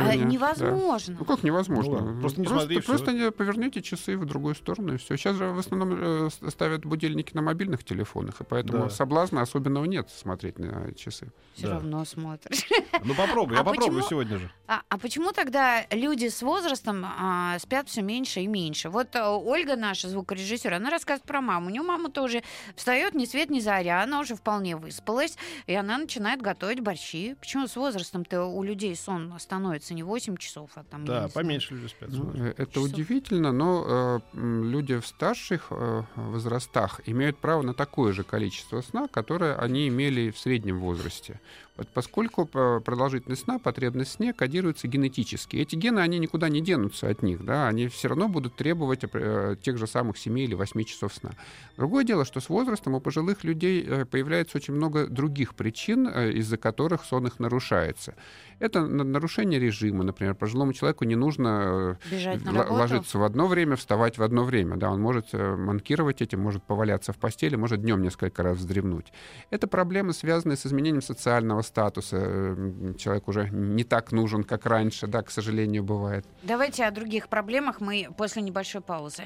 А, 0.00 0.16
невозможно. 0.16 1.16
Ну 1.18 1.24
как 1.24 1.42
невозможно? 1.42 2.00
Ну 2.00 2.20
просто 2.20 2.40
не 2.40 2.46
просто, 2.46 2.66
смотри, 2.66 2.80
просто 2.80 3.12
не 3.12 3.30
поверните 3.30 3.82
часы 3.82 4.16
в 4.16 4.24
другую 4.24 4.54
сторону 4.54 4.94
и 4.94 4.96
все. 4.96 5.16
Сейчас 5.16 5.36
же 5.36 5.46
в 5.50 5.58
основном 5.58 5.98
э, 6.26 6.28
ставят 6.48 6.84
будильники 6.84 7.34
на 7.34 7.42
мобильных 7.42 7.84
телефонах, 7.84 8.40
и 8.40 8.44
поэтому 8.44 8.84
Да. 8.84 8.90
соблазна 8.90 9.42
особенного 9.42 9.84
нет 9.84 10.08
смотреть 10.10 10.58
на 10.58 10.92
часы. 10.94 11.30
Все 11.54 11.66
Да. 11.66 11.74
равно 11.74 12.04
смотришь. 12.04 12.66
Ну 13.04 13.14
попробуй, 13.14 13.54
я 13.56 13.60
А 13.60 13.64
попробую 13.64 14.02
почему- 14.02 14.08
сегодня 14.08 14.38
же. 14.38 14.50
А, 14.66 14.82
а 14.88 14.98
почему 14.98 15.32
тогда 15.32 15.84
люди 15.90 16.28
с 16.28 16.42
возрастом 16.42 17.04
а, 17.04 17.58
спят 17.58 17.88
все 17.88 18.02
меньше 18.02 18.40
и 18.40 18.46
меньше? 18.46 18.88
Вот 18.88 19.14
а, 19.16 19.36
Ольга, 19.36 19.76
наша 19.76 20.08
звукорежиссер, 20.08 20.72
она 20.74 20.90
рассказывает 20.90 21.26
про 21.26 21.40
маму. 21.40 21.66
У 21.66 21.70
нее 21.70 21.82
мама 21.82 22.10
тоже 22.10 22.42
встает 22.76 23.14
ни 23.14 23.24
свет 23.24 23.50
ни 23.50 23.60
заря, 23.60 24.02
она 24.02 24.20
уже 24.20 24.34
вполне 24.34 24.76
выспалась, 24.76 25.36
и 25.66 25.74
она 25.74 25.98
начинает 25.98 26.42
готовить 26.42 26.80
борщи. 26.80 27.36
Почему 27.40 27.66
с 27.66 27.76
возрастом-то 27.76 28.44
у 28.44 28.62
людей 28.62 28.94
сон 28.96 29.32
становится 29.38 29.94
не 29.94 30.02
8 30.02 30.36
часов, 30.36 30.70
а 30.74 30.84
там... 30.84 31.04
Да, 31.04 31.28
поменьше 31.32 31.74
люди 31.74 31.88
спят. 31.88 32.10
Ну, 32.10 32.32
это 32.32 32.66
Часов. 32.66 32.84
удивительно, 32.84 33.52
но 33.52 34.20
э, 34.34 34.36
люди 34.36 34.98
в 34.98 35.06
старших 35.06 35.68
э, 35.70 36.02
возрастах 36.16 37.00
имеют 37.06 37.38
право 37.38 37.62
на 37.62 37.74
такое 37.74 38.12
же 38.12 38.24
количество 38.24 38.80
сна, 38.80 39.08
которое 39.08 39.56
они 39.56 39.88
имели 39.88 40.30
в 40.30 40.38
среднем 40.38 40.80
возрасте. 40.80 41.40
Вот 41.80 41.88
поскольку 41.88 42.46
э, 42.52 42.80
продолжительность 42.84 43.44
сна, 43.44 43.58
потребность 43.58 44.10
в 44.10 44.12
сне 44.14 44.34
кодируется 44.34 44.86
генетически. 44.86 45.56
Эти 45.56 45.76
гены, 45.76 46.00
они 46.00 46.18
никуда 46.18 46.50
не 46.50 46.60
денутся 46.60 47.08
от 47.08 47.22
них, 47.22 47.42
да, 47.42 47.68
они 47.68 47.88
все 47.88 48.08
равно 48.08 48.28
будут 48.28 48.54
требовать 48.54 49.00
э, 49.10 49.56
тех 49.62 49.78
же 49.78 49.86
самых 49.86 50.18
7 50.18 50.38
или 50.38 50.54
8 50.54 50.84
часов 50.84 51.14
сна. 51.14 51.30
Другое 51.78 52.04
дело, 52.04 52.26
что 52.26 52.40
с 52.40 52.50
возрастом 52.50 52.94
у 52.94 53.00
пожилых 53.00 53.44
людей 53.44 53.82
э, 53.82 54.04
появляется 54.04 54.58
очень 54.58 54.74
много 54.74 55.06
других 55.06 55.29
других 55.30 55.54
причин, 55.54 56.08
э, 56.08 56.32
из-за 56.32 56.56
которых 56.56 57.04
сон 57.04 57.26
их 57.26 57.38
нарушается. 57.38 58.14
Это 58.58 58.80
нарушение 58.86 59.60
режима, 59.60 60.04
например. 60.04 60.34
Пожилому 60.34 60.72
человеку 60.72 61.04
не 61.04 61.16
нужно 61.16 61.98
на 62.44 62.72
ложиться 62.72 63.18
в 63.18 63.22
одно 63.22 63.46
время, 63.46 63.76
вставать 63.76 64.18
в 64.18 64.22
одно 64.22 64.44
время. 64.44 64.76
Да, 64.76 64.90
он 64.90 65.00
может 65.00 65.32
манкировать 65.32 66.20
этим, 66.20 66.40
может 66.40 66.62
поваляться 66.62 67.12
в 67.12 67.16
постели, 67.16 67.56
может 67.56 67.80
днем 67.80 68.02
несколько 68.02 68.42
раз 68.42 68.58
вздремнуть. 68.58 69.12
Это 69.50 69.66
проблемы, 69.66 70.12
связанные 70.12 70.56
с 70.56 70.66
изменением 70.66 71.02
социального 71.02 71.62
статуса. 71.62 72.56
Человек 72.98 73.28
уже 73.28 73.48
не 73.50 73.84
так 73.84 74.12
нужен, 74.12 74.44
как 74.44 74.66
раньше, 74.66 75.06
да, 75.06 75.22
к 75.22 75.30
сожалению, 75.30 75.82
бывает. 75.82 76.26
Давайте 76.42 76.84
о 76.84 76.90
других 76.90 77.28
проблемах 77.28 77.80
мы 77.80 78.08
после 78.16 78.42
небольшой 78.42 78.82
паузы. 78.82 79.24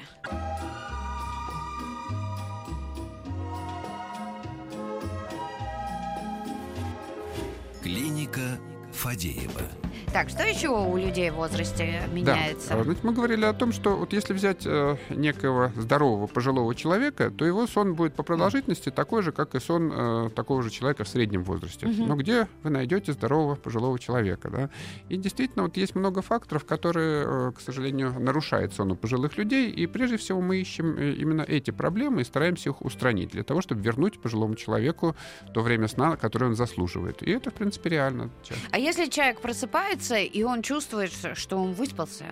Клиника 8.25 8.59
Фадеева. 8.91 9.94
Так, 10.15 10.29
что 10.29 10.43
еще 10.43 10.69
у 10.69 10.95
людей 10.95 11.29
в 11.29 11.33
возрасте 11.33 12.03
меняется? 12.13 12.69
Да. 12.69 12.83
Значит, 12.85 13.03
мы 13.03 13.11
говорили 13.11 13.43
о 13.43 13.51
том, 13.51 13.73
что 13.73 13.97
вот 13.97 14.13
если 14.13 14.31
взять 14.31 14.65
э, 14.65 14.95
некого 15.09 15.73
здорового 15.75 16.27
пожилого 16.27 16.73
человека, 16.73 17.29
то 17.31 17.43
его 17.43 17.67
сон 17.67 17.95
будет 17.95 18.13
по 18.13 18.23
продолжительности 18.23 18.91
такой 18.91 19.23
же, 19.23 19.33
как 19.33 19.55
и 19.55 19.59
сон 19.59 19.91
э, 19.93 20.29
такого 20.33 20.63
же 20.63 20.69
человека 20.69 21.03
в 21.03 21.09
среднем 21.09 21.43
возрасте. 21.43 21.87
Угу. 21.87 22.05
Но 22.05 22.15
где 22.15 22.47
вы 22.63 22.69
найдете 22.69 23.11
здорового 23.11 23.55
пожилого 23.55 23.99
человека? 23.99 24.49
Да? 24.49 24.69
И 25.09 25.17
действительно, 25.17 25.63
вот 25.63 25.75
есть 25.75 25.95
много 25.95 26.21
факторов, 26.21 26.63
которые, 26.63 27.25
э, 27.27 27.51
к 27.51 27.59
сожалению, 27.59 28.17
нарушают 28.17 28.73
сон 28.73 28.93
у 28.93 28.95
пожилых 28.95 29.37
людей. 29.37 29.69
И 29.69 29.85
прежде 29.85 30.15
всего 30.15 30.39
мы 30.39 30.61
ищем 30.61 30.97
э, 30.97 31.11
именно 31.11 31.41
эти 31.41 31.71
проблемы 31.71 32.21
и 32.21 32.23
стараемся 32.23 32.69
их 32.69 32.81
устранить 32.81 33.31
для 33.31 33.43
того, 33.43 33.59
чтобы 33.59 33.81
вернуть 33.81 34.21
пожилому 34.21 34.55
человеку 34.55 35.13
то 35.53 35.59
время 35.59 35.89
сна, 35.89 36.15
которое 36.15 36.45
он 36.45 36.55
заслуживает. 36.55 37.21
И 37.21 37.31
это, 37.31 37.51
в 37.51 37.55
принципе, 37.55 37.89
реально. 37.89 38.29
А 38.71 38.79
если 38.79 39.07
человек 39.07 39.41
просыпается, 39.41 40.04
просыпается, 40.05 40.17
и 40.17 40.43
он 40.43 40.61
чувствует, 40.61 41.11
что 41.35 41.57
он 41.57 41.73
выспался. 41.73 42.25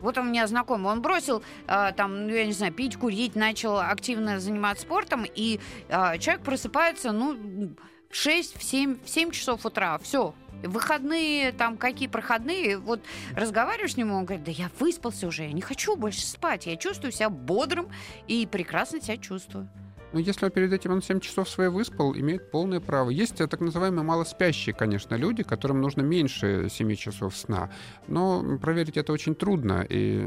Вот 0.00 0.18
у 0.18 0.22
меня 0.22 0.46
знакомый, 0.46 0.92
он 0.92 1.00
бросил, 1.00 1.42
э, 1.66 1.92
там, 1.96 2.26
ну, 2.26 2.34
я 2.34 2.44
не 2.44 2.52
знаю, 2.52 2.72
пить, 2.72 2.96
курить, 2.96 3.34
начал 3.34 3.78
активно 3.78 4.38
заниматься 4.40 4.82
спортом, 4.82 5.24
и 5.24 5.58
э, 5.88 6.18
человек 6.18 6.44
просыпается, 6.44 7.12
ну, 7.12 7.74
в 8.10 8.14
6, 8.14 8.58
в 8.58 8.62
7, 8.62 8.98
в 9.02 9.08
7 9.08 9.30
часов 9.30 9.64
утра, 9.64 9.98
все, 9.98 10.34
выходные, 10.62 11.52
там, 11.52 11.78
какие 11.78 12.08
проходные, 12.08 12.76
вот 12.76 13.00
разговариваешь 13.34 13.94
с 13.94 13.96
ним, 13.96 14.12
он 14.12 14.26
говорит, 14.26 14.44
да 14.44 14.52
я 14.52 14.70
выспался 14.78 15.26
уже, 15.26 15.44
я 15.44 15.52
не 15.52 15.62
хочу 15.62 15.96
больше 15.96 16.26
спать, 16.26 16.66
я 16.66 16.76
чувствую 16.76 17.10
себя 17.10 17.30
бодрым 17.30 17.88
и 18.28 18.46
прекрасно 18.46 19.00
себя 19.00 19.16
чувствую. 19.16 19.68
Но 20.12 20.20
ну, 20.20 20.24
если 20.24 20.48
перед 20.48 20.72
этим 20.72 20.92
он 20.92 21.02
7 21.02 21.20
часов 21.20 21.48
свои 21.48 21.68
выспал, 21.68 22.14
имеет 22.14 22.50
полное 22.50 22.80
право. 22.80 23.10
Есть 23.10 23.40
э, 23.40 23.46
так 23.46 23.60
называемые 23.60 24.04
малоспящие, 24.04 24.74
конечно, 24.74 25.14
люди, 25.14 25.42
которым 25.42 25.80
нужно 25.80 26.02
меньше 26.02 26.68
7 26.70 26.94
часов 26.94 27.36
сна. 27.36 27.70
Но 28.06 28.58
проверить 28.58 28.96
это 28.96 29.12
очень 29.12 29.34
трудно. 29.34 29.84
И 29.88 30.24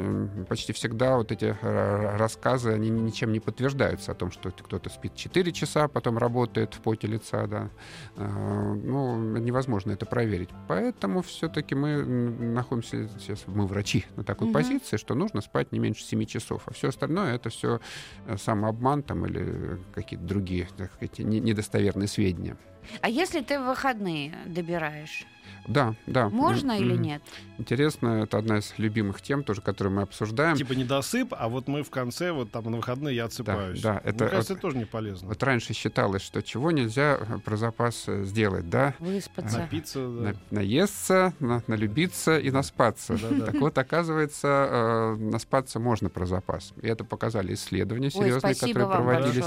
почти 0.47 0.73
всегда 0.73 1.17
вот 1.17 1.31
эти 1.31 1.55
рассказы, 1.61 2.71
они 2.71 2.89
ничем 2.89 3.31
не 3.31 3.39
подтверждаются 3.39 4.11
о 4.11 4.15
том, 4.15 4.31
что 4.31 4.51
кто-то 4.51 4.89
спит 4.89 5.15
4 5.15 5.51
часа, 5.51 5.87
потом 5.87 6.17
работает 6.17 6.73
в 6.73 6.81
поте 6.81 7.07
лица. 7.07 7.47
Да. 7.47 7.69
А, 8.15 8.73
ну, 8.73 9.17
невозможно 9.37 9.91
это 9.91 10.05
проверить. 10.05 10.49
Поэтому 10.67 11.21
все-таки 11.21 11.75
мы 11.75 12.03
находимся 12.03 13.09
сейчас, 13.19 13.43
мы 13.47 13.65
врачи, 13.65 14.05
на 14.15 14.23
такой 14.23 14.47
угу. 14.47 14.53
позиции, 14.53 14.97
что 14.97 15.15
нужно 15.15 15.41
спать 15.41 15.71
не 15.71 15.79
меньше 15.79 16.03
7 16.03 16.25
часов. 16.25 16.63
А 16.65 16.73
все 16.73 16.89
остальное 16.89 17.35
это 17.35 17.49
все 17.49 17.79
э, 18.27 18.37
самообман 18.37 19.03
там, 19.03 19.25
или 19.25 19.68
какие-то 19.93 20.25
другие 20.25 20.67
так 20.77 20.93
сказать, 20.93 21.19
недостоверные 21.19 22.07
сведения. 22.07 22.57
А 23.01 23.09
если 23.09 23.41
ты 23.41 23.59
в 23.59 23.65
выходные 23.65 24.35
добираешь? 24.45 25.25
Да, 25.69 25.93
да. 26.07 26.29
Можно 26.29 26.71
mm-hmm. 26.71 26.81
или 26.81 26.95
нет? 26.97 27.21
Интересно, 27.59 28.23
это 28.23 28.39
одна 28.39 28.57
из 28.57 28.73
любимых 28.77 29.21
тем, 29.21 29.43
тоже, 29.43 29.61
которую 29.61 29.95
мы 29.95 30.01
обсуждаем. 30.01 30.55
Типа 30.55 30.73
недосып, 30.73 31.33
а 31.37 31.47
вот 31.47 31.67
мы 31.67 31.83
в 31.83 31.89
конце, 31.91 32.31
вот 32.31 32.51
там 32.51 32.71
на 32.71 32.77
выходные 32.77 33.15
я 33.15 33.25
отсыпаюсь. 33.25 33.81
Да, 33.81 33.93
да 33.93 34.01
это, 34.03 34.23
Мне 34.23 34.31
кажется, 34.31 34.53
вот, 34.53 34.57
это 34.57 34.61
тоже 34.61 34.77
не 34.77 34.85
полезно. 34.85 35.27
Вот 35.27 35.43
раньше 35.43 35.73
считалось, 35.73 36.23
что 36.23 36.41
чего 36.41 36.71
нельзя 36.71 37.19
э, 37.19 37.37
про 37.39 37.55
запас 37.55 38.05
э, 38.07 38.23
сделать, 38.23 38.69
да? 38.69 38.95
Выспаться. 38.99 39.59
Напиться, 39.59 39.99
да. 39.99 40.21
На, 40.21 40.35
наесться, 40.49 41.33
на, 41.39 41.61
налюбиться 41.67 42.39
и 42.39 42.49
наспаться. 42.49 43.17
Так 43.17 43.55
вот, 43.55 43.77
оказывается, 43.77 44.47
э, 44.47 45.15
наспаться 45.17 45.79
можно 45.79 46.09
про 46.09 46.25
запас. 46.25 46.73
И 46.81 46.87
это 46.87 47.03
показали 47.03 47.53
исследования 47.53 48.09
серьезные, 48.09 48.55
которые 48.55 48.87
проводились. 48.87 49.45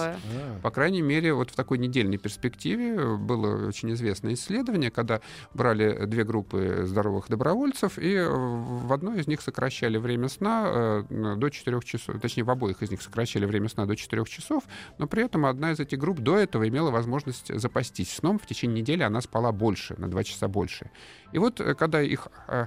По 0.63 0.71
крайней 0.71 1.03
мере, 1.03 1.35
вот 1.35 1.51
в 1.51 1.55
такой 1.55 1.79
недельной 1.79 2.19
перспективе 2.19 3.17
было 3.17 3.67
очень 3.67 3.93
известное 3.95 4.35
исследование, 4.35 4.91
когда 4.91 5.21
брали 5.55 6.07
две 6.13 6.25
группы 6.25 6.85
здоровых 6.85 7.29
добровольцев, 7.29 7.99
и 7.99 8.17
в 8.19 8.93
одной 8.93 9.21
из 9.21 9.27
них 9.27 9.41
сокращали 9.41 9.97
время 9.97 10.29
сна 10.29 11.05
э, 11.11 11.37
до 11.37 11.51
4 11.51 11.81
часов, 11.81 12.21
точнее, 12.21 12.45
в 12.45 12.51
обоих 12.51 12.83
из 12.83 12.91
них 12.91 13.03
сокращали 13.03 13.47
время 13.47 13.69
сна 13.69 13.87
до 13.87 13.97
4 13.97 14.25
часов, 14.27 14.65
но 14.99 15.07
при 15.07 15.25
этом 15.25 15.47
одна 15.47 15.73
из 15.73 15.81
этих 15.81 15.99
групп 15.99 16.21
до 16.21 16.37
этого 16.37 16.69
имела 16.69 16.91
возможность 16.91 17.53
запастись 17.59 18.13
сном. 18.13 18.39
В 18.39 18.47
течение 18.47 18.83
недели 18.83 19.03
она 19.03 19.21
спала 19.21 19.53
больше, 19.53 19.95
на 19.99 20.09
2 20.09 20.25
часа 20.25 20.49
больше. 20.49 20.91
И 21.33 21.39
вот, 21.39 21.61
э, 21.61 21.75
когда 21.75 22.01
их 22.01 22.29
э, 22.49 22.67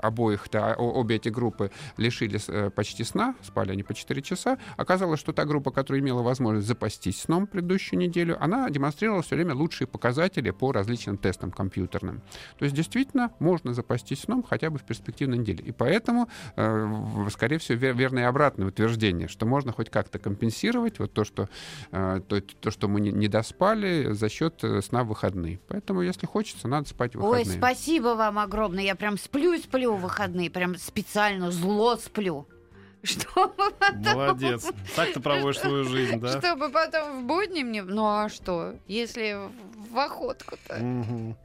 обоих, 0.00 0.48
да, 0.50 0.74
обе 0.76 1.16
эти 1.16 1.28
группы 1.28 1.70
лишились 1.96 2.46
э, 2.48 2.70
почти 2.70 3.04
сна, 3.04 3.34
спали 3.42 3.72
они 3.72 3.82
по 3.82 3.94
4 3.94 4.22
часа, 4.22 4.58
оказалось, 4.76 5.20
что 5.20 5.32
та 5.32 5.44
группа, 5.44 5.70
которая 5.70 6.00
имела 6.00 6.22
возможность 6.22 6.66
запастись 6.66 7.20
сном 7.20 7.46
предыдущую 7.46 7.98
неделю, 7.98 8.42
она 8.42 8.68
демонстрировала 8.70 9.22
все 9.22 9.36
время 9.36 9.54
лучшие 9.54 9.86
показатели 9.86 10.50
по 10.50 10.72
различным 10.72 11.18
тестам 11.18 11.50
компьютерным. 11.50 12.22
То 12.58 12.64
есть 12.64 12.74
действительно 12.74 13.32
можно 13.38 13.74
запастись 13.74 14.20
сном 14.22 14.42
хотя 14.42 14.70
бы 14.70 14.78
в 14.78 14.82
перспективной 14.82 15.38
неделе. 15.38 15.64
И 15.64 15.72
поэтому, 15.72 16.28
э, 16.56 17.28
скорее 17.30 17.58
всего, 17.58 17.78
верное 17.78 18.24
и 18.24 18.26
обратное 18.26 18.68
утверждение, 18.68 19.28
что 19.28 19.46
можно 19.46 19.72
хоть 19.72 19.90
как-то 19.90 20.18
компенсировать 20.18 20.98
вот 20.98 21.12
то, 21.12 21.24
что, 21.24 21.48
то, 21.90 22.20
то, 22.40 22.70
что 22.70 22.88
мы 22.88 23.00
не 23.00 23.28
доспали 23.28 24.12
за 24.12 24.28
счет 24.28 24.62
сна 24.82 25.04
в 25.04 25.08
выходные. 25.08 25.60
Поэтому, 25.68 26.02
если 26.02 26.26
хочется, 26.26 26.68
надо 26.68 26.88
спать 26.88 27.14
в 27.14 27.20
выходные. 27.20 27.44
Ой, 27.44 27.58
спасибо 27.58 28.14
вам 28.14 28.38
огромное. 28.38 28.84
Я 28.84 28.94
прям 28.94 29.18
сплю 29.18 29.52
и 29.52 29.58
сплю 29.58 29.71
в 29.72 30.00
выходные, 30.00 30.50
прям 30.50 30.76
специально 30.76 31.50
зло 31.50 31.96
сплю. 31.96 32.46
Чтобы 33.02 33.72
потом... 33.78 34.14
Молодец. 34.14 34.70
Так 34.94 35.12
ты 35.12 35.20
проводишь 35.20 35.58
свою 35.60 35.84
жизнь, 35.84 36.20
да? 36.20 36.38
Чтобы 36.40 36.68
потом 36.70 37.22
в 37.22 37.26
будни 37.26 37.62
мне... 37.62 37.82
Ну 37.82 38.06
а 38.06 38.28
что, 38.28 38.76
если 38.86 39.50
в 39.92 39.98
охотку-то? 39.98 40.76
Угу. 40.76 41.36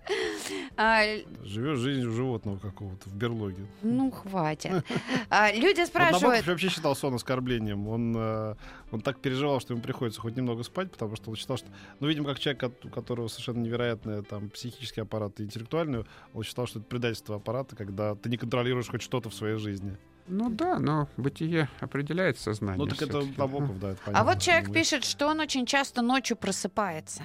А... 0.77 1.04
Живешь 1.44 1.80
жизнью 1.80 2.12
животного 2.12 2.58
какого-то 2.58 3.10
в 3.10 3.16
берлоге. 3.16 3.68
Ну, 3.82 4.12
хватит. 4.12 4.84
А, 5.30 5.51
люди 5.51 5.86
спрашивают... 5.86 6.22
Вот 6.22 6.30
Набоков 6.30 6.48
вообще 6.48 6.70
считал 6.70 6.96
сон 6.96 7.16
оскорблением. 7.16 7.88
Он, 7.88 8.16
э, 8.18 8.56
он 8.92 9.01
так 9.01 9.20
переживал, 9.20 9.60
что 9.60 9.74
ему 9.74 9.84
приходится 9.84 10.22
хоть 10.22 10.36
немного 10.36 10.63
спать, 10.63 10.92
потому 10.92 11.16
что 11.16 11.30
он 11.30 11.36
считал, 11.36 11.58
что... 11.58 11.68
Ну, 12.00 12.08
видимо, 12.08 12.27
как 12.27 12.39
человек, 12.39 12.72
у 12.84 12.89
которого 12.89 13.27
совершенно 13.27 13.60
невероятный 13.60 14.24
там 14.24 14.50
психический 14.50 15.01
аппарат 15.01 15.39
и 15.39 15.44
интеллектуальный, 15.44 16.06
он 16.34 16.44
считал, 16.44 16.68
что 16.68 16.80
это 16.80 16.88
предательство 16.88 17.36
аппарата, 17.36 17.75
когда 17.75 18.16
ты 18.16 18.30
не 18.30 18.38
контролируешь 18.38 18.88
хоть 18.88 19.01
что-то 19.01 19.30
в 19.30 19.34
своей 19.34 19.58
жизни. 19.58 19.98
Ну 20.27 20.50
да, 20.50 20.77
но 20.77 21.08
бытие 21.16 21.70
определяет 21.80 22.38
сознание. 22.38 22.77
Ну 22.77 22.86
так 22.88 23.01
это 23.01 23.24
Набоков, 23.38 23.80
да, 23.80 23.92
это 23.92 24.01
понятно. 24.04 24.20
А 24.20 24.24
вот 24.24 24.42
человек 24.42 24.74
пишет, 24.74 25.06
что 25.06 25.27
он 25.27 25.39
очень 25.39 25.66
часто 25.66 26.01
ночью 26.01 26.36
просыпается, 26.36 27.24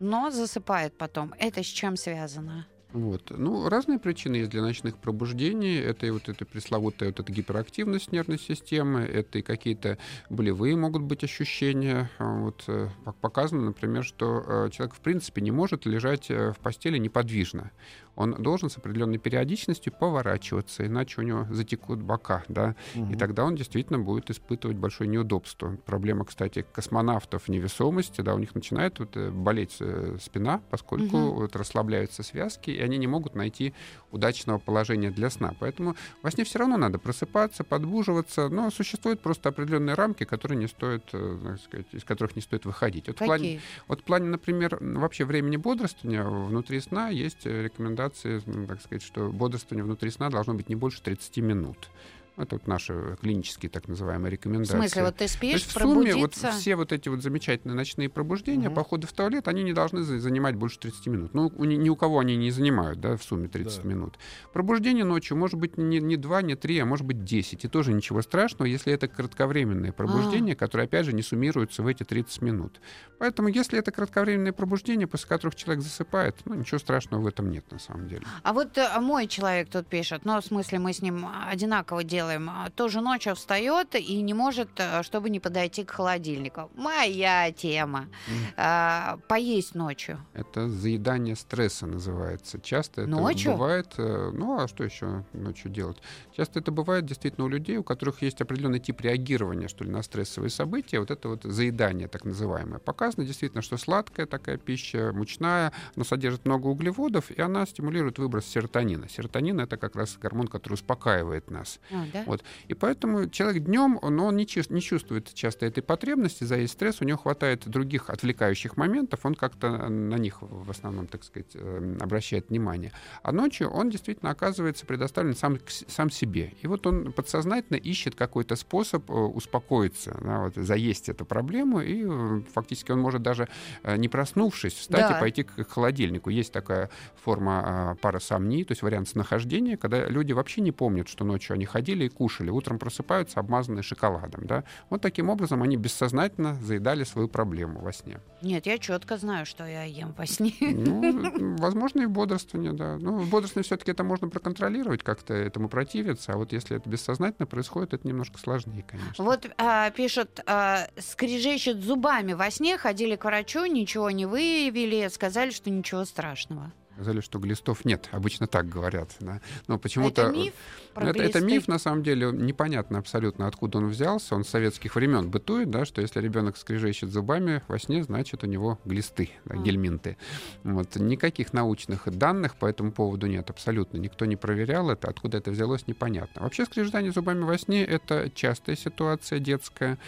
но 0.00 0.30
засыпает 0.30 0.96
потом. 0.96 1.34
Это 1.38 1.62
с 1.62 1.66
чем 1.66 1.96
связано? 1.96 2.66
Вот. 2.92 3.30
Ну, 3.36 3.68
разные 3.68 3.98
причины 3.98 4.36
есть 4.36 4.50
для 4.50 4.62
ночных 4.62 4.96
пробуждений. 4.96 5.76
Это 5.76 6.06
и 6.06 6.10
вот 6.10 6.28
эта 6.28 6.46
пресловутая 6.46 7.10
вот 7.10 7.20
эта 7.20 7.30
гиперактивность 7.32 8.12
нервной 8.12 8.38
системы, 8.38 9.00
это 9.00 9.38
и 9.38 9.42
какие-то 9.42 9.98
болевые 10.30 10.74
могут 10.74 11.02
быть 11.02 11.22
ощущения. 11.22 12.10
Вот 12.18 12.64
э, 12.66 12.88
показано, 13.20 13.62
например, 13.66 14.04
что 14.04 14.42
э, 14.46 14.70
человек 14.70 14.94
в 14.94 15.00
принципе 15.00 15.42
не 15.42 15.50
может 15.50 15.84
лежать 15.84 16.30
э, 16.30 16.52
в 16.52 16.58
постели 16.60 16.96
неподвижно 16.98 17.70
он 18.18 18.32
должен 18.32 18.68
с 18.68 18.76
определенной 18.76 19.18
периодичностью 19.18 19.92
поворачиваться, 19.92 20.84
иначе 20.84 21.20
у 21.20 21.24
него 21.24 21.46
затекут 21.52 22.02
бока, 22.02 22.42
да, 22.48 22.74
угу. 22.96 23.12
и 23.12 23.16
тогда 23.16 23.44
он 23.44 23.54
действительно 23.54 24.00
будет 24.00 24.28
испытывать 24.28 24.76
большое 24.76 25.08
неудобство. 25.08 25.76
Проблема, 25.86 26.24
кстати, 26.24 26.66
космонавтов 26.72 27.46
невесомости, 27.46 28.20
да, 28.20 28.34
у 28.34 28.38
них 28.40 28.56
начинает 28.56 28.98
вот 28.98 29.16
болеть 29.16 29.80
спина, 30.20 30.60
поскольку 30.68 31.16
угу. 31.16 31.42
вот 31.42 31.54
расслабляются 31.54 32.24
связки, 32.24 32.70
и 32.70 32.80
они 32.88 32.98
не 32.98 33.06
могут 33.06 33.34
найти 33.34 33.74
удачного 34.10 34.58
положения 34.58 35.10
для 35.10 35.30
сна. 35.30 35.54
Поэтому 35.60 35.96
во 36.22 36.30
сне 36.30 36.44
все 36.44 36.58
равно 36.58 36.76
надо 36.76 36.98
просыпаться, 36.98 37.64
подбуживаться, 37.64 38.48
но 38.48 38.70
существуют 38.70 39.20
просто 39.20 39.48
определенные 39.50 39.94
рамки, 39.94 40.24
которые 40.24 40.58
не 40.58 40.66
стоит, 40.66 41.04
э, 41.12 41.38
так 41.42 41.60
сказать, 41.60 41.86
из 41.92 42.04
которых 42.04 42.36
не 42.36 42.42
стоит 42.42 42.64
выходить. 42.64 43.06
Вот 43.06 43.18
Какие? 43.18 43.26
в 43.26 43.28
плане, 43.28 43.60
вот 43.88 44.00
в 44.00 44.04
плане, 44.04 44.26
например, 44.26 44.78
вообще 44.80 45.24
времени 45.24 45.56
бодрствования 45.56 46.24
внутри 46.24 46.80
сна 46.80 47.08
есть 47.08 47.46
рекомендация 47.46 47.78
рекомендации, 47.78 48.40
так 48.66 48.80
сказать, 48.80 49.02
что 49.02 49.30
бодрствование 49.30 49.84
внутри 49.84 50.10
сна 50.10 50.30
должно 50.30 50.54
быть 50.54 50.68
не 50.68 50.76
больше 50.76 51.02
30 51.02 51.38
минут. 51.38 51.90
Это 52.38 52.54
вот 52.54 52.66
наши 52.68 53.16
клинические 53.20 53.68
так 53.68 53.88
называемые 53.88 54.30
В 54.30 54.32
рекомендации. 54.32 54.76
смысле, 54.76 55.02
вот 55.04 55.16
ты 55.16 55.26
То 55.26 55.32
спишь, 55.32 55.52
есть 55.54 55.66
в 55.66 55.72
сумме 55.80 56.14
вот 56.14 56.34
все 56.34 56.76
вот 56.76 56.92
эти 56.92 57.08
вот 57.08 57.20
замечательные 57.22 57.74
ночные 57.74 58.08
пробуждения, 58.08 58.66
Мгм. 58.68 58.74
походы 58.76 59.06
в 59.08 59.12
туалет, 59.12 59.48
они 59.48 59.64
не 59.64 59.72
должны 59.72 60.02
за- 60.02 60.20
занимать 60.20 60.54
больше 60.54 60.78
30 60.78 61.08
минут. 61.08 61.34
Ну, 61.34 61.52
у 61.56 61.64
ни, 61.64 61.88
у 61.88 61.96
кого 61.96 62.20
они 62.20 62.36
не 62.36 62.52
занимают, 62.52 63.00
да, 63.00 63.16
в 63.16 63.24
сумме 63.24 63.48
30 63.48 63.82
Да. 63.82 63.88
минут. 63.88 64.18
Пробуждение 64.52 65.04
ночью 65.04 65.36
может 65.36 65.58
быть 65.58 65.76
не, 65.78 65.98
не 65.98 66.16
2, 66.16 66.42
не 66.42 66.54
3, 66.54 66.78
а 66.78 66.84
может 66.86 67.04
быть 67.04 67.24
10. 67.24 67.64
И 67.64 67.68
тоже 67.68 67.92
ничего 67.92 68.22
страшного, 68.22 68.68
если 68.68 68.92
это 68.92 69.08
кратковременное 69.08 69.90
пробуждение, 69.92 70.54
которое, 70.54 70.84
опять 70.84 71.06
же, 71.06 71.12
не 71.12 71.22
суммируется 71.22 71.82
в 71.82 71.88
эти 71.88 72.04
30 72.04 72.40
минут. 72.42 72.80
Поэтому, 73.18 73.48
если 73.48 73.78
это 73.80 73.90
кратковременное 73.90 74.52
пробуждение, 74.52 75.08
после 75.08 75.28
которых 75.28 75.56
человек 75.56 75.82
засыпает, 75.82 76.36
ну, 76.44 76.54
ничего 76.54 76.78
страшного 76.78 77.22
в 77.22 77.26
этом 77.26 77.50
нет, 77.50 77.64
на 77.72 77.80
самом 77.80 78.06
деле. 78.06 78.22
А 78.44 78.52
вот 78.52 78.78
э, 78.78 79.00
мой 79.00 79.26
человек 79.26 79.68
тут 79.70 79.88
пишет, 79.88 80.24
ну, 80.24 80.40
в 80.40 80.44
смысле, 80.44 80.78
мы 80.78 80.92
с 80.92 81.02
ним 81.02 81.26
одинаково 81.50 82.04
делаем, 82.04 82.27
а, 82.36 82.70
тоже 82.70 83.00
ночью 83.00 83.34
встает 83.34 83.94
и 83.94 84.20
не 84.22 84.34
может, 84.34 84.68
э, 84.76 85.02
чтобы 85.02 85.30
не 85.30 85.40
подойти 85.40 85.84
к 85.84 85.90
холодильнику. 85.90 86.70
Моя 86.74 87.50
тема. 87.52 88.08
А, 88.56 89.18
Поесть 89.28 89.74
ночью. 89.74 90.18
Это 90.34 90.68
заедание 90.68 91.36
стресса 91.36 91.86
называется. 91.86 92.60
Часто 92.60 93.02
это 93.02 93.10
Ночью? 93.10 93.52
бывает. 93.52 93.94
э, 93.98 94.30
Ну, 94.34 94.60
а 94.60 94.68
что 94.68 94.84
еще 94.84 95.24
ночью 95.32 95.70
делать? 95.70 95.98
Часто 96.36 96.60
это 96.60 96.70
бывает 96.72 97.04
действительно 97.06 97.46
у 97.46 97.48
людей, 97.48 97.76
у 97.76 97.82
которых 97.84 98.22
есть 98.22 98.40
определенный 98.40 98.80
тип 98.80 99.00
реагирования, 99.00 99.68
что 99.68 99.84
ли, 99.84 99.90
на 99.90 100.02
стрессовые 100.02 100.50
события. 100.50 101.00
Вот 101.00 101.10
это 101.10 101.28
вот 101.28 101.42
заедание, 101.44 102.08
так 102.08 102.24
называемое. 102.24 102.78
Показано 102.78 103.24
действительно, 103.24 103.62
что 103.62 103.76
сладкая 103.76 104.26
такая 104.26 104.56
пища, 104.58 105.12
мучная, 105.14 105.72
она 105.96 106.04
содержит 106.04 106.44
много 106.46 106.66
углеводов, 106.66 107.30
и 107.30 107.40
она 107.40 107.66
стимулирует 107.66 108.18
выброс 108.18 108.46
серотонина. 108.46 109.08
Серотонин— 109.08 109.60
это 109.60 109.76
как 109.76 109.96
раз 109.96 110.16
гормон, 110.18 110.48
который 110.48 110.74
успокаивает 110.74 111.50
нас. 111.50 111.78
А, 111.90 112.04
да? 112.12 112.17
Вот. 112.26 112.42
И 112.68 112.74
поэтому 112.74 113.28
человек 113.28 113.64
днем, 113.64 113.98
но 114.02 114.26
он 114.26 114.36
не, 114.36 114.44
чувс- 114.44 114.72
не 114.72 114.80
чувствует 114.80 115.32
часто 115.34 115.66
этой 115.66 115.82
потребности, 115.82 116.44
заесть 116.44 116.74
стресс, 116.74 117.00
у 117.00 117.04
него 117.04 117.18
хватает 117.18 117.68
других 117.68 118.10
отвлекающих 118.10 118.76
моментов, 118.76 119.20
он 119.24 119.34
как-то 119.34 119.88
на 119.88 120.16
них 120.16 120.38
в 120.40 120.70
основном, 120.70 121.06
так 121.06 121.24
сказать, 121.24 121.50
э, 121.54 121.96
обращает 122.00 122.48
внимание. 122.50 122.92
А 123.22 123.32
ночью 123.32 123.70
он 123.70 123.90
действительно 123.90 124.30
оказывается 124.30 124.86
предоставлен 124.86 125.34
сам, 125.34 125.58
сам 125.66 126.10
себе. 126.10 126.54
И 126.62 126.66
вот 126.66 126.86
он 126.86 127.12
подсознательно 127.12 127.76
ищет 127.76 128.14
какой-то 128.14 128.56
способ 128.56 129.10
э, 129.10 129.12
успокоиться, 129.14 130.16
да, 130.22 130.40
вот, 130.40 130.54
заесть 130.56 131.08
эту 131.08 131.24
проблему, 131.24 131.80
и 131.80 132.04
э, 132.06 132.40
фактически 132.52 132.92
он 132.92 133.00
может 133.00 133.22
даже, 133.22 133.48
э, 133.82 133.96
не 133.96 134.08
проснувшись, 134.08 134.74
встать 134.74 135.08
Да. 135.08 135.16
и 135.16 135.20
пойти 135.20 135.42
к 135.42 135.68
холодильнику. 135.68 136.30
Есть 136.30 136.52
такая 136.52 136.90
форма 137.22 137.62
а, 137.64 137.94
парасомнии, 137.96 138.64
то 138.64 138.72
есть 138.72 138.82
вариант 138.82 139.08
снахождения, 139.08 139.76
когда 139.76 140.06
люди 140.06 140.32
вообще 140.32 140.60
не 140.60 140.72
помнят, 140.72 141.08
что 141.08 141.24
ночью 141.24 141.54
они 141.54 141.64
ходили 141.66 142.07
и 142.08 142.10
кушали, 142.10 142.50
утром 142.50 142.78
просыпаются 142.78 143.40
обмазанные 143.40 143.82
шоколадом. 143.82 144.46
Да? 144.46 144.64
Вот 144.90 145.00
таким 145.00 145.28
образом 145.28 145.62
они 145.62 145.76
бессознательно 145.76 146.54
заедали 146.54 147.04
свою 147.04 147.28
проблему 147.28 147.80
во 147.80 147.92
сне. 147.92 148.20
Нет, 148.42 148.66
я 148.66 148.78
четко 148.78 149.16
знаю, 149.16 149.46
что 149.46 149.64
я 149.64 149.84
ем 149.84 150.14
во 150.16 150.26
сне. 150.26 150.54
Ну, 150.60 151.56
возможно, 151.58 152.02
и 152.02 152.06
бодрствование, 152.06 152.72
да. 152.72 152.96
Ну, 152.98 153.24
бодрствование 153.24 153.64
все-таки 153.64 153.92
это 153.92 154.04
можно 154.04 154.28
проконтролировать, 154.28 155.02
как-то 155.02 155.34
этому 155.34 155.68
противиться, 155.68 156.32
а 156.32 156.36
вот 156.36 156.52
если 156.52 156.76
это 156.76 156.88
бессознательно 156.88 157.46
происходит, 157.46 157.94
это 157.94 158.06
немножко 158.06 158.38
сложнее, 158.38 158.84
конечно. 158.86 159.24
Вот 159.24 159.48
а, 159.58 159.90
пишут, 159.90 160.40
а, 160.46 160.88
скрежещет 160.98 161.82
зубами 161.82 162.32
во 162.32 162.50
сне, 162.50 162.78
ходили 162.78 163.16
к 163.16 163.24
врачу, 163.24 163.64
ничего 163.66 164.10
не 164.10 164.26
выявили, 164.26 165.08
сказали, 165.08 165.50
что 165.50 165.70
ничего 165.70 166.04
страшного. 166.04 166.72
Сказали, 166.98 167.20
что 167.20 167.38
глистов 167.38 167.84
нет. 167.84 168.08
Обычно 168.10 168.48
так 168.48 168.68
говорят. 168.68 169.14
Да. 169.20 169.40
Но 169.68 169.78
почему-то... 169.78 170.22
Это 170.22 170.32
миф? 170.32 170.54
Ну, 170.96 171.06
это, 171.06 171.22
это 171.22 171.40
миф, 171.40 171.68
на 171.68 171.78
самом 171.78 172.02
деле, 172.02 172.32
непонятно 172.32 172.98
абсолютно, 172.98 173.46
откуда 173.46 173.78
он 173.78 173.86
взялся. 173.86 174.34
Он 174.34 174.42
с 174.42 174.48
советских 174.48 174.96
времен 174.96 175.30
бытует, 175.30 175.70
да, 175.70 175.84
что 175.84 176.00
если 176.00 176.20
ребенок 176.20 176.56
скрежещет 176.56 177.10
зубами 177.10 177.62
во 177.68 177.78
сне, 177.78 178.02
значит, 178.02 178.42
у 178.42 178.48
него 178.48 178.80
глисты, 178.84 179.30
да, 179.44 179.54
А. 179.54 179.62
гельминты. 179.62 180.16
Вот. 180.64 180.96
Никаких 180.96 181.52
научных 181.52 182.10
данных 182.10 182.56
по 182.56 182.66
этому 182.66 182.90
поводу 182.90 183.28
нет, 183.28 183.48
абсолютно. 183.48 183.98
Никто 183.98 184.24
не 184.24 184.34
проверял 184.34 184.90
это, 184.90 185.06
откуда 185.06 185.38
это 185.38 185.52
взялось, 185.52 185.86
непонятно. 185.86 186.42
Вообще, 186.42 186.64
скрежетание 186.64 187.12
зубами 187.12 187.44
во 187.44 187.56
сне— 187.58 187.84
это 187.86 188.28
частая 188.34 188.74
ситуация 188.74 189.38
детская, 189.38 189.98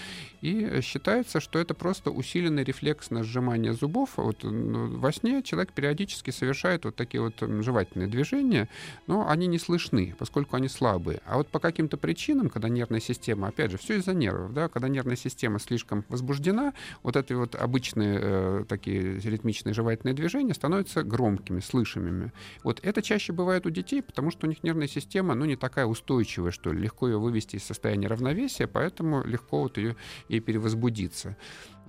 и 0.41 0.81
считается, 0.83 1.39
что 1.39 1.61
это 1.61 1.75
просто 1.75 2.11
усиленный 2.11 2.65
рефлекс 2.65 3.11
на 3.11 3.23
сжимание 3.23 3.75
зубов. 3.75 4.15
Вот 4.17 4.43
ну, 4.43 4.99
во 4.99 5.13
сне 5.13 5.45
человек 5.45 5.73
периодически 5.73 6.33
совершает 6.33 6.80
вот 6.85 6.97
такие 6.97 7.21
вот 7.21 7.43
м, 7.43 7.63
жевательные 7.63 8.09
движения, 8.09 8.69
но 9.07 9.29
они 9.29 9.47
не 9.47 9.59
слышны, 9.59 10.15
поскольку 10.19 10.57
они 10.57 10.69
слабые. 10.69 11.21
А 11.25 11.37
вот 11.37 11.49
по 11.49 11.59
каким-то 11.59 11.97
причинам, 11.97 12.49
когда 12.49 12.69
нервная 12.69 13.01
система, 13.01 13.49
опять 13.49 13.71
же, 13.71 13.78
все 13.78 13.99
из-за 13.99 14.15
нервов, 14.15 14.52
да, 14.52 14.69
когда 14.69 14.89
нервная 14.89 15.17
система 15.17 15.59
слишком 15.59 16.04
возбуждена, 16.09 16.73
вот 17.02 17.17
эти 17.17 17.33
вот 17.33 17.54
обычные 17.54 18.19
э, 18.23 18.65
такие 18.69 19.19
ритмичные 19.19 19.75
жевательные 19.75 20.15
движения 20.15 20.54
становятся 20.54 21.02
громкими, 21.02 21.61
слышимыми. 21.61 22.33
Вот 22.63 22.81
это 22.83 23.02
чаще 23.02 23.33
бывает 23.33 23.67
у 23.67 23.71
детей, 23.71 24.02
потому 24.02 24.31
что 24.31 24.47
у 24.47 24.49
них 24.49 24.63
нервная 24.63 24.89
система, 24.89 25.35
ну, 25.35 25.45
не 25.45 25.57
такая 25.57 25.87
устойчивая, 25.87 26.50
что 26.50 26.73
ли. 26.73 26.81
Легко 26.81 27.09
ее 27.09 27.19
вывести 27.19 27.57
из 27.57 27.65
состояния 27.65 28.09
равновесия, 28.09 28.67
поэтому 28.67 29.25
легко 29.25 29.63
вот 29.63 29.76
ее, 29.78 29.97
ей 30.28 30.41
перевозбудиться. 30.41 31.37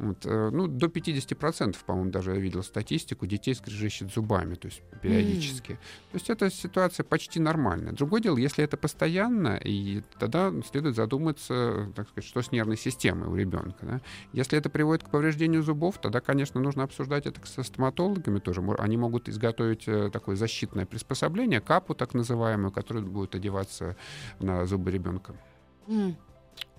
Вот, 0.02 0.26
э, 0.26 0.50
ну, 0.52 0.68
до 0.68 0.88
50%, 0.88 1.78
по-моему, 1.86 2.10
даже 2.10 2.32
я 2.32 2.38
видел 2.38 2.64
статистику, 2.64 3.28
детей 3.28 3.54
скрежещет 3.54 4.12
зубами, 4.12 4.56
то 4.56 4.68
есть 4.68 4.82
периодически. 5.00 5.74
То 6.12 6.16
есть 6.16 6.30
эта 6.32 6.50
ситуация 6.50 7.04
почти 7.04 7.40
нормальная. 7.40 7.94
Другое 7.94 8.20
дело, 8.20 8.38
если 8.38 8.64
это 8.64 8.78
постоянно, 8.78 9.60
и 9.64 10.02
тогда 10.18 10.52
следует 10.72 10.96
задуматься, 10.96 11.92
так 11.96 12.10
сказать, 12.10 12.28
что 12.28 12.42
с 12.42 12.52
нервной 12.52 12.78
системой 12.78 13.30
у 13.30 13.36
ребенка. 13.36 13.86
Да? 13.86 14.02
Если 14.34 14.58
это 14.58 14.72
приводит 14.72 15.04
к 15.04 15.12
повреждению 15.12 15.62
зубов, 15.62 16.02
тогда, 16.02 16.20
конечно, 16.20 16.60
нужно 16.60 16.84
обсуждать 16.84 17.28
это 17.28 17.40
со 17.46 17.62
стоматологами 17.62 18.40
тоже. 18.40 18.64
Они 18.80 18.98
могут 18.98 19.30
изготовить 19.30 19.88
э, 19.88 20.10
такое 20.12 20.36
защитное 20.36 20.88
приспособление, 20.88 21.62
капу 21.62 21.94
так 21.94 22.16
называемую, 22.16 22.72
которая 22.72 23.04
будет 23.04 23.36
одеваться 23.36 23.96
на 24.40 24.66
зубы 24.66 24.90
ребенка. 24.90 25.36
М, 25.88 26.16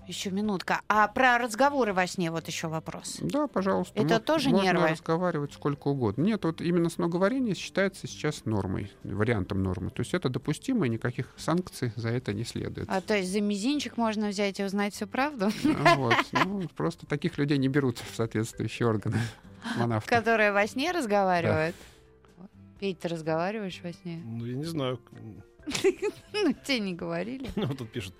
Еще 0.07 0.31
минутка. 0.31 0.81
А 0.89 1.07
про 1.07 1.37
разговоры 1.37 1.93
во 1.93 2.05
сне 2.07 2.29
вот 2.29 2.47
еще 2.47 2.67
вопрос. 2.67 3.17
Да, 3.21 3.47
пожалуйста. 3.47 3.93
Это 3.99 4.15
мо- 4.15 4.19
тоже 4.19 4.49
можно 4.49 4.65
нервы? 4.65 4.87
разговаривать 4.89 5.53
сколько 5.53 5.87
угодно. 5.87 6.23
Нет, 6.23 6.43
вот 6.43 6.59
именно 6.61 6.89
сноговорение 6.89 7.55
считается 7.55 8.07
сейчас 8.07 8.43
нормой, 8.45 8.91
вариантом 9.03 9.63
нормы. 9.63 9.91
То 9.91 10.01
есть 10.01 10.13
это 10.13 10.27
допустимо, 10.29 10.85
и 10.85 10.89
никаких 10.89 11.33
санкций 11.37 11.93
за 11.95 12.09
это 12.09 12.33
не 12.33 12.43
следует. 12.43 12.89
А, 12.89 12.99
то 13.01 13.15
есть 13.15 13.31
за 13.31 13.39
мизинчик 13.39 13.95
можно 13.97 14.27
взять 14.29 14.59
и 14.59 14.63
узнать 14.63 14.93
всю 14.93 15.07
правду, 15.07 15.49
А, 15.85 15.95
Вот. 15.95 16.15
Ну, 16.45 16.67
просто 16.75 17.05
таких 17.05 17.37
людей 17.37 17.57
не 17.57 17.69
берут 17.69 17.99
в 17.99 18.15
соответствующие 18.15 18.87
органы 18.89 19.19
космонавты. 19.63 20.09
которые 20.09 20.51
во 20.51 20.67
сне 20.67 20.91
разговаривают. 20.91 21.75
Петь, 22.79 22.99
ты 22.99 23.07
разговариваешь 23.07 23.79
во 23.81 23.93
сне? 23.93 24.21
Ну, 24.25 24.45
я 24.45 24.55
не 24.55 24.65
знаю. 24.65 24.99
Ну, 26.33 26.53
тебе 26.65 26.79
не 26.79 26.93
говорили. 26.93 27.49
Ну, 27.55 27.67
тут 27.73 27.89
пишут. 27.89 28.13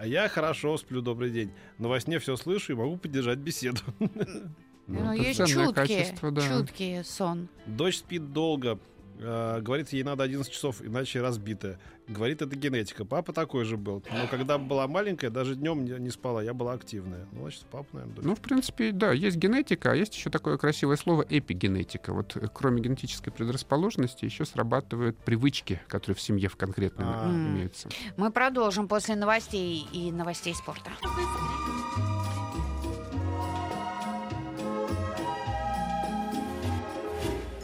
А 0.00 0.06
я 0.06 0.30
хорошо 0.30 0.78
сплю, 0.78 1.02
добрый 1.02 1.30
день. 1.30 1.52
Но 1.76 1.90
во 1.90 2.00
сне 2.00 2.18
все 2.20 2.34
слышу 2.36 2.72
и 2.72 2.74
могу 2.74 2.96
поддержать 2.96 3.38
беседу. 3.38 3.80
Ну, 4.92 5.12
есть 5.12 5.38
чуткие, 5.38 5.72
качество, 5.72 6.32
да. 6.32 6.40
чуткие 6.40 7.04
сон. 7.04 7.48
Дочь 7.64 7.98
спит 7.98 8.32
долго. 8.32 8.76
Э, 9.22 9.60
говорит, 9.60 9.92
ей 9.92 10.02
надо 10.02 10.24
11 10.24 10.50
часов, 10.50 10.80
иначе 10.80 11.20
разбитая. 11.20 11.78
Говорит, 12.08 12.40
это 12.40 12.56
генетика. 12.56 13.04
Папа 13.04 13.32
такой 13.32 13.64
же 13.64 13.76
был. 13.76 14.02
Но 14.10 14.26
когда 14.28 14.56
была 14.58 14.88
маленькая, 14.88 15.30
даже 15.30 15.54
днем 15.54 15.84
не, 15.84 16.10
спала. 16.10 16.42
Я 16.42 16.54
была 16.54 16.72
активная. 16.72 17.26
Ну, 17.32 17.42
значит, 17.42 17.64
папа, 17.70 17.86
наверное, 17.92 18.16
дочь. 18.16 18.24
Ну, 18.24 18.34
в 18.34 18.40
принципе, 18.40 18.92
да, 18.92 19.12
есть 19.12 19.36
генетика, 19.36 19.92
а 19.92 19.94
есть 19.94 20.16
еще 20.16 20.30
такое 20.30 20.56
красивое 20.56 20.96
слово 20.96 21.24
эпигенетика. 21.28 22.12
Вот 22.12 22.36
э, 22.36 22.48
кроме 22.52 22.80
генетической 22.80 23.30
предрасположенности 23.30 24.24
еще 24.24 24.44
срабатывают 24.46 25.18
привычки, 25.18 25.80
которые 25.86 26.16
в 26.16 26.20
семье 26.20 26.48
в 26.48 26.56
конкретном 26.56 27.08
А. 27.08 27.28
имеются. 27.30 27.88
Мы 28.16 28.30
продолжим 28.30 28.88
после 28.88 29.16
новостей 29.16 29.86
и 29.92 30.10
новостей 30.10 30.54
спорта. 30.54 30.90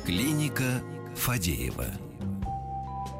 Клиника 0.04 0.82
Фадеева. 1.16 2.05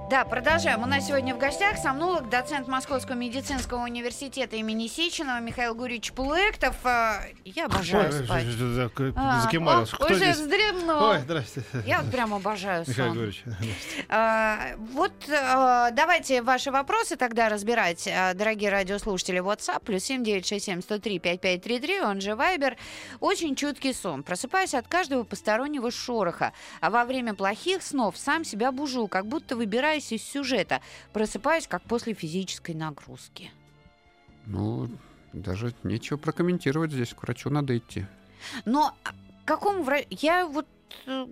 Да, 0.09 0.25
продолжаем. 0.25 0.85
У 0.85 0.87
нас 0.87 1.09
сегодня 1.09 1.35
в 1.35 1.38
гостях 1.38 1.79
сомнолог, 1.79 2.29
доцент 2.29 2.69
Московского 2.69 3.16
медицинского 3.16 3.83
университета 3.83 4.55
имени 4.55 4.87
Сеченова 4.87 5.40
Михаил 5.40 5.75
Гурьевич 5.75 6.12
Пулектов. 6.12 6.77
А, 6.85 7.23
Я 7.45 7.66
обожаю 7.66 8.12
спать. 8.12 8.45
А, 9.16 9.40
Закимарился. 9.40 9.97
Кто 9.97 10.05
уже 10.07 10.16
здесь? 10.16 10.37
вздремнул. 10.37 11.03
Ой, 11.03 11.19
здрасте. 11.19 11.62
Я 11.85 12.03
вот 12.03 12.12
прям 12.12 12.35
обожаю 12.35 12.85
Михаил 12.87 13.09
сон. 13.09 13.12
Григорьевич. 13.14 13.42
А, 14.09 14.77
Вот 14.92 15.12
а, 15.29 15.90
давайте 15.90 16.40
ваши 16.40 16.71
вопросы 16.71 17.16
тогда 17.16 17.49
разбирать, 17.49 18.09
дорогие 18.35 18.71
радиослушатели. 18.71 19.40
WhatsApp 19.40 19.83
плюс 19.85 20.05
7967 20.05 20.83
103 20.83 21.19
5533, 21.19 22.01
он 22.03 22.21
же 22.21 22.31
Viber. 22.31 22.77
Очень 23.19 23.57
чуткий 23.57 23.92
сон. 23.92 24.23
Просыпаюсь 24.23 24.75
от 24.75 24.87
каждого 24.87 25.25
постороннего 25.25 25.90
шороха. 25.90 26.53
А 26.81 26.90
во 26.90 27.05
время 27.05 27.35
плохих 27.35 27.83
снов 27.83 28.16
сам 28.16 28.45
себя 28.45 28.71
бужу, 28.71 29.09
как 29.09 29.27
будто 29.27 29.57
выбираюсь 29.97 30.13
из 30.13 30.23
сюжета. 30.23 30.81
Просыпаюсь, 31.13 31.67
как 31.67 31.83
после 31.83 32.15
физической 32.15 32.73
нагрузки. 32.75 33.51
Ну, 34.47 34.89
даже 35.33 35.75
нечего 35.83 36.17
прокомментировать 36.17 36.93
здесь. 36.93 37.15
К 37.15 37.23
врачу 37.23 37.51
надо 37.51 37.77
идти. 37.77 38.07
Но 38.65 38.95
какому 39.45 39.83
врачу? 39.83 40.07
Я 40.11 40.47
вот 40.47 40.67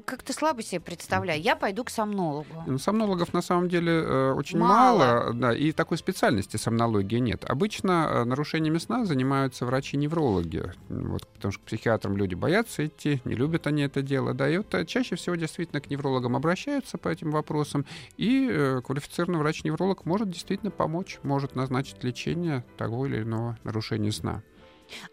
как-то 0.05 0.33
слабо 0.33 0.63
себе 0.63 0.81
представляю. 0.81 1.41
Я 1.41 1.57
пойду 1.57 1.85
к 1.85 1.91
сомнологу. 1.91 2.65
Ну, 2.67 2.79
сомнологов 2.79 3.33
на 3.33 3.43
самом 3.43 3.69
деле 3.69 3.93
э, 3.93 4.33
очень 4.33 4.59
Мало. 4.59 4.99
мало, 4.99 5.33
да, 5.35 5.55
и 5.55 5.73
такой 5.73 5.99
специальности 5.99 6.57
сомнологии 6.57 7.19
нет. 7.19 7.45
Обычно 7.45 8.09
э, 8.09 8.25
нарушениями 8.25 8.79
сна 8.79 9.05
занимаются 9.05 9.67
врачи-неврологи, 9.67 10.73
вот, 10.89 11.27
потому 11.27 11.53
что 11.53 11.61
к 11.63 11.65
психиатрам 11.65 12.17
люди 12.17 12.35
боятся 12.35 12.87
идти, 12.87 13.21
не 13.25 13.35
любят 13.35 13.67
они 13.67 13.83
это 13.83 14.03
дело, 14.03 14.35
да, 14.35 14.49
и 14.49 14.59
вот 14.59 14.73
э, 14.75 14.85
чаще 14.87 15.17
всего 15.17 15.35
действительно 15.35 15.81
к 15.81 15.91
неврологам 15.91 16.37
обращаются 16.37 16.99
по 16.99 17.09
этим 17.09 17.31
вопросам, 17.31 17.85
и 18.17 18.49
э, 18.51 18.81
квалифицированный 18.85 19.39
врач-невролог 19.39 20.05
может 20.05 20.31
действительно 20.31 20.71
помочь, 20.71 21.19
может 21.23 21.55
назначить 21.55 22.03
лечение 22.05 22.65
того 22.77 23.07
или 23.07 23.23
иного 23.23 23.59
нарушения 23.65 24.13
сна. 24.13 24.43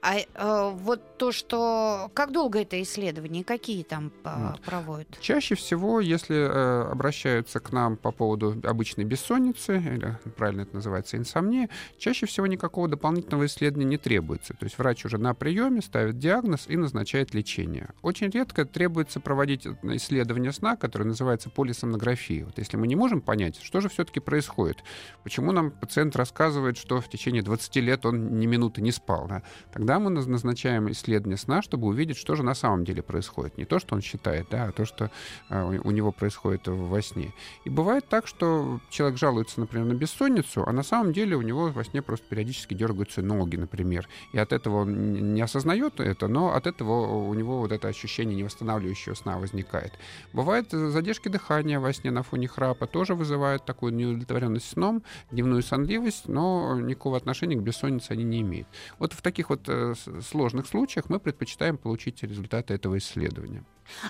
А 0.01 0.17
э, 0.17 0.71
вот 0.75 1.17
то, 1.17 1.31
что... 1.31 2.09
Как 2.13 2.31
долго 2.31 2.61
это 2.61 2.81
исследование? 2.81 3.43
Какие 3.43 3.83
там 3.83 4.11
Вот. 4.23 4.61
проводят? 4.61 5.19
Чаще 5.19 5.55
всего, 5.55 5.99
если 5.99 6.35
э, 6.35 6.91
обращаются 6.91 7.59
к 7.59 7.71
нам 7.71 7.97
по 7.97 8.11
поводу 8.11 8.55
обычной 8.63 9.05
бессонницы, 9.05 9.77
или 9.77 10.17
правильно 10.35 10.61
это 10.61 10.75
называется 10.75 11.17
инсомния, 11.17 11.69
чаще 11.97 12.25
всего 12.25 12.47
никакого 12.47 12.87
дополнительного 12.87 13.45
исследования 13.45 13.85
не 13.85 13.97
требуется. 13.97 14.53
То 14.53 14.65
есть 14.65 14.77
врач 14.77 15.05
уже 15.05 15.17
на 15.17 15.33
приеме 15.33 15.81
ставит 15.81 16.17
диагноз 16.17 16.65
и 16.67 16.77
назначает 16.77 17.33
лечение. 17.33 17.89
Очень 18.01 18.29
редко 18.29 18.65
требуется 18.65 19.19
проводить 19.19 19.67
исследование 19.83 20.51
сна, 20.51 20.75
которое 20.75 21.05
называется 21.05 21.49
полисомнографией. 21.49 22.43
Вот 22.43 22.57
если 22.57 22.77
мы 22.77 22.87
не 22.87 22.95
можем 22.95 23.21
понять, 23.21 23.59
что 23.61 23.81
же 23.81 23.89
все-таки 23.89 24.19
происходит, 24.19 24.77
почему 25.23 25.51
нам 25.51 25.71
пациент 25.71 26.15
рассказывает, 26.15 26.77
что 26.77 27.01
в 27.01 27.09
течение 27.09 27.41
20 27.43 27.75
лет 27.77 28.05
он 28.05 28.39
ни 28.39 28.45
минуты 28.45 28.81
не 28.81 28.91
спал, 28.91 29.27
да, 29.27 29.43
тогда 29.71 29.99
мы 29.99 30.11
наз- 30.11 30.27
назначаем 30.27 30.89
исследование 30.91 31.37
сна, 31.37 31.61
чтобы 31.61 31.87
увидеть, 31.87 32.17
что 32.17 32.35
же 32.35 32.43
на 32.43 32.53
самом 32.53 32.85
деле 32.85 33.01
происходит. 33.01 33.57
Не 33.57 33.65
то, 33.65 33.79
что 33.79 33.95
он 33.95 34.01
считает, 34.01 34.47
да, 34.49 34.65
а 34.65 34.71
то, 34.71 34.85
что 34.85 35.11
а, 35.49 35.65
у 35.65 35.91
него 35.91 36.11
происходит 36.11 36.67
во 36.67 37.01
сне. 37.01 37.33
И 37.65 37.69
бывает 37.69 38.07
так, 38.07 38.27
что 38.27 38.79
человек 38.89 39.17
жалуется, 39.17 39.59
например, 39.59 39.87
на 39.87 39.93
бессонницу, 39.93 40.63
а 40.65 40.71
на 40.71 40.83
самом 40.83 41.13
деле 41.13 41.35
у 41.35 41.41
него 41.41 41.69
во 41.69 41.83
сне 41.83 42.01
просто 42.01 42.25
периодически 42.27 42.73
дергаются 42.73 43.21
ноги, 43.21 43.55
например. 43.57 44.07
И 44.33 44.37
от 44.37 44.53
этого 44.53 44.81
он 44.81 45.33
не 45.33 45.41
осознает 45.41 45.99
это, 45.99 46.27
но 46.27 46.53
от 46.55 46.67
этого 46.67 47.27
у 47.27 47.33
него 47.33 47.59
вот 47.59 47.71
это 47.71 47.87
ощущение 47.87 48.35
невосстанавливающего 48.35 49.13
сна 49.13 49.37
возникает. 49.37 49.93
Бывает 50.33 50.73
э, 50.73 50.89
задержки 50.89 51.27
дыхания 51.27 51.79
во 51.79 51.93
сне 51.93 52.11
на 52.11 52.23
фоне 52.23 52.47
храпа, 52.47 52.87
тоже 52.87 53.15
вызывают 53.15 53.65
такую 53.65 53.93
неудовлетворенность 53.93 54.69
сном, 54.69 55.03
дневную 55.31 55.61
сонливость, 55.61 56.27
но 56.27 56.79
никакого 56.79 57.17
отношения 57.17 57.55
к 57.55 57.61
бессоннице 57.61 58.11
они 58.11 58.23
не 58.23 58.41
имеют. 58.41 58.67
Вот 58.99 59.13
в 59.13 59.21
таких 59.21 59.50
вот 59.51 59.67
э, 59.67 59.93
сложных 60.21 60.67
случаях 60.67 61.09
мы 61.09 61.19
предпочитаем 61.19 61.77
получить 61.77 62.23
результаты 62.23 62.73
этого 62.73 62.97
исследования. 62.97 63.63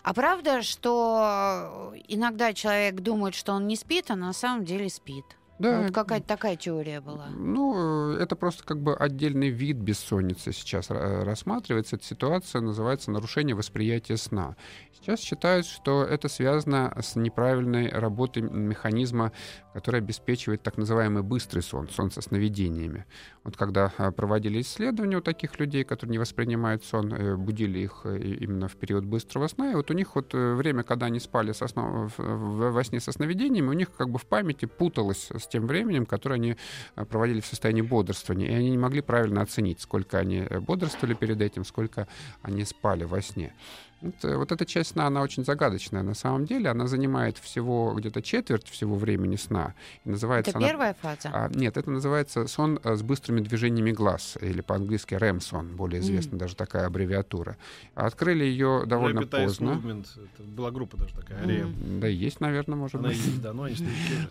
А 0.04 0.14
правда, 0.14 0.62
что 0.62 1.94
иногда 2.08 2.54
человек 2.54 2.96
думает, 2.96 3.34
что 3.36 3.54
он 3.54 3.68
не 3.68 3.76
спит, 3.76 4.12
а 4.12 4.16
на 4.16 4.34
самом 4.34 4.66
деле 4.66 4.90
спит? 4.90 5.26
Да, 5.62 5.82
Вот 5.82 5.92
какая-то 5.94 6.28
такая 6.28 6.56
теория 6.56 7.02
была. 7.02 7.28
Ну, 7.30 8.14
э, 8.16 8.18
это 8.24 8.36
просто 8.36 8.64
как 8.64 8.82
бы 8.82 8.96
отдельный 8.96 9.50
вид 9.50 9.78
бессонницы 9.78 10.52
сейчас 10.52 10.90
рассматривается. 10.90 11.96
Эта 11.96 12.06
ситуация 12.06 12.62
называется 12.62 13.12
нарушение 13.12 13.56
восприятия 13.56 14.18
сна. 14.18 14.56
Сейчас 14.94 15.20
считают, 15.20 15.66
что 15.66 16.04
это 16.04 16.28
связано 16.30 16.96
с 17.02 17.16
неправильной 17.16 17.90
работой 17.90 18.44
механизма, 18.44 19.32
который 19.74 20.00
обеспечивает 20.00 20.62
так 20.62 20.78
называемый 20.78 21.24
быстрый 21.24 21.62
сон, 21.62 21.90
сон 21.90 22.12
со 22.12 22.22
сновидениями. 22.22 23.06
Вот 23.44 23.58
когда 23.58 23.92
а, 23.98 24.12
проводили 24.12 24.62
исследования 24.62 25.18
у 25.18 25.22
таких 25.22 25.60
людей, 25.60 25.84
которые 25.84 26.12
не 26.12 26.18
воспринимают 26.20 26.84
сон, 26.84 27.14
э, 27.14 27.36
будили 27.36 27.80
их 27.80 28.02
э, 28.04 28.20
именно 28.20 28.68
в 28.68 28.76
период 28.76 29.06
быстрого 29.06 29.48
сна, 29.48 29.72
и 29.72 29.76
вот 29.76 29.90
у 29.90 29.94
них 29.94 30.14
вот 30.16 30.34
время, 30.34 30.84
когда 30.84 31.08
они 31.08 31.20
спали 31.20 31.52
со 31.54 31.66
сно- 31.68 32.08
в- 32.10 32.20
в- 32.20 32.72
во 32.72 32.84
сне 32.84 33.00
со 33.00 33.12
сновидениями, 33.12 33.70
у 33.70 33.74
них 33.74 33.92
как 33.98 34.10
бы 34.10 34.20
в 34.20 34.26
памяти 34.26 34.66
путалось 34.66 35.30
тем 35.52 35.68
временем, 35.68 36.06
которое 36.06 36.36
они 36.36 36.56
а, 36.96 37.06
проводили 37.06 37.42
в 37.42 37.46
состоянии 37.46 37.82
бодрствования, 37.82 38.48
и 38.48 38.54
они 38.54 38.72
не 38.72 38.78
могли 38.78 39.02
правильно 39.02 39.42
оценить, 39.42 39.82
сколько 39.82 40.18
они 40.18 40.38
э, 40.50 40.60
бодрствовали 40.60 41.14
перед 41.14 41.42
этим, 41.42 41.66
сколько 41.66 42.08
они 42.42 42.66
спали 42.66 43.04
во 43.04 43.22
сне. 43.22 43.54
Вот, 44.02 44.16
э, 44.24 44.36
вот 44.36 44.52
эта 44.52 44.66
часть 44.66 44.92
сна, 44.92 45.08
она 45.08 45.22
очень 45.22 45.44
загадочная 45.46 46.02
на 46.04 46.14
самом 46.16 46.46
деле. 46.46 46.70
Она 46.70 46.88
занимает 46.88 47.38
всего 47.38 47.94
где-то 47.96 48.22
четверть 48.22 48.68
всего 48.68 48.96
времени 48.96 49.36
сна. 49.36 49.74
И 50.06 50.10
называется 50.10 50.52
Это 50.52 50.58
она- 50.60 50.68
первая 50.68 50.96
фаза? 51.02 51.30
а, 51.34 51.50
нет, 51.54 51.78
это 51.78 51.92
называется 51.92 52.48
сон 52.48 52.80
э, 52.84 52.96
с 52.96 53.02
быстрыми 53.04 53.42
движениями 53.42 53.92
глаз, 53.92 54.38
или 54.42 54.62
по-английски 54.62 55.14
REM-сон, 55.16 55.76
более 55.76 56.02
известна 56.02 56.38
даже 56.38 56.56
такая 56.56 56.88
аббревиатура. 56.88 57.58
Открыли 57.96 58.44
ее 58.44 58.84
довольно 58.88 59.20
Rapid 59.20 59.44
поздно. 59.46 59.70
Movement. 59.84 60.08
Это 60.16 60.44
была 60.48 60.72
группа 60.72 60.98
даже 60.98 61.14
такая, 61.14 61.38
Мгм. 61.40 61.48
Арея. 61.50 61.68
Да, 62.02 62.08
и 62.08 62.16
есть, 62.16 62.40
наверное, 62.40 62.76
может 62.78 62.96
Она 62.96 63.10
быть. 63.10 63.18
есть, 63.18 63.42
да, 63.42 63.54
но 63.54 63.64
они. 63.64 63.76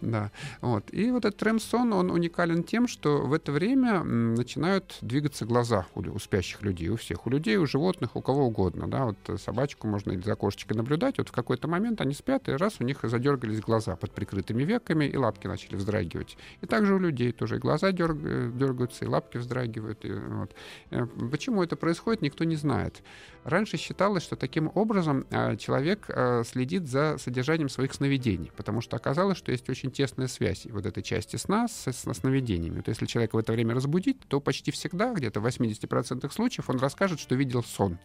Да, 0.00 0.30
вот. 0.60 0.92
И 0.92 1.10
вот 1.10 1.24
этот 1.24 1.40
REM-сон, 1.42 1.92
он 1.92 2.10
уникален 2.10 2.64
тем, 2.64 2.88
что 2.88 3.18
в 3.18 3.32
это 3.32 3.52
время 3.52 4.02
начинают 4.02 4.98
двигаться 5.00 5.44
глаза 5.44 5.86
у, 5.94 6.00
у 6.00 6.18
спящих 6.18 6.62
людей, 6.62 6.88
у 6.88 6.96
всех. 6.96 7.26
У 7.26 7.30
людей, 7.30 7.56
у 7.56 7.66
животных, 7.66 8.16
у 8.16 8.20
кого 8.20 8.46
угодно. 8.46 8.88
Да? 8.88 9.04
Вот 9.06 9.16
э, 9.28 9.36
собачку 9.60 9.86
можно 9.86 10.12
из 10.12 10.26
окошечка 10.26 10.74
наблюдать. 10.74 11.18
Вот 11.18 11.28
в 11.28 11.32
какой-то 11.32 11.68
момент 11.68 12.00
они 12.00 12.14
спят, 12.14 12.48
и 12.48 12.52
раз 12.52 12.76
у 12.80 12.84
них 12.84 13.00
задергались 13.02 13.60
глаза 13.60 13.94
под 13.94 14.12
прикрытыми 14.12 14.62
веками, 14.64 15.04
и 15.04 15.16
лапки 15.16 15.46
начали 15.48 15.76
вздрагивать. 15.76 16.38
И 16.62 16.66
также 16.66 16.94
у 16.94 16.98
людей 16.98 17.32
тоже 17.32 17.56
и 17.56 17.58
глаза 17.58 17.90
дерг- 17.90 18.24
э, 18.24 18.50
дергаются, 18.54 19.04
и 19.04 19.08
лапки 19.08 19.38
вздрагивают. 19.38 20.04
и 20.04 20.12
вот. 20.12 20.54
Э, 20.90 21.06
Почему 21.30 21.62
это 21.62 21.76
происходит, 21.76 22.22
никто 22.22 22.44
не 22.44 22.56
знает. 22.56 23.02
Раньше 23.44 23.76
считалось, 23.76 24.22
что 24.22 24.36
таким 24.36 24.70
образом 24.74 25.26
э, 25.30 25.56
человек 25.56 26.08
следит 26.44 26.88
за 26.88 27.16
содержанием 27.18 27.68
своих 27.68 27.92
сновидений, 27.92 28.50
потому 28.56 28.80
что 28.80 28.96
оказалось, 28.96 29.36
что 29.38 29.52
есть 29.52 29.68
очень 29.68 29.90
тесная 29.90 30.28
связь 30.28 30.66
вот 30.70 30.86
этой 30.86 31.02
части 31.02 31.36
сна 31.36 31.68
с, 31.68 31.92
со 31.92 32.14
сновидениями. 32.14 32.76
Вот 32.76 32.88
если 32.88 33.06
человека 33.06 33.36
в 33.36 33.38
это 33.38 33.52
время 33.52 33.74
разбудить, 33.74 34.18
то 34.28 34.40
почти 34.40 34.70
всегда, 34.70 35.12
где-то 35.12 35.40
в 35.40 35.46
80% 35.46 36.32
случаев, 36.32 36.70
он 36.70 36.78
расскажет, 36.78 37.20
что 37.20 37.34
видел 37.34 37.62
сон. 37.62 37.98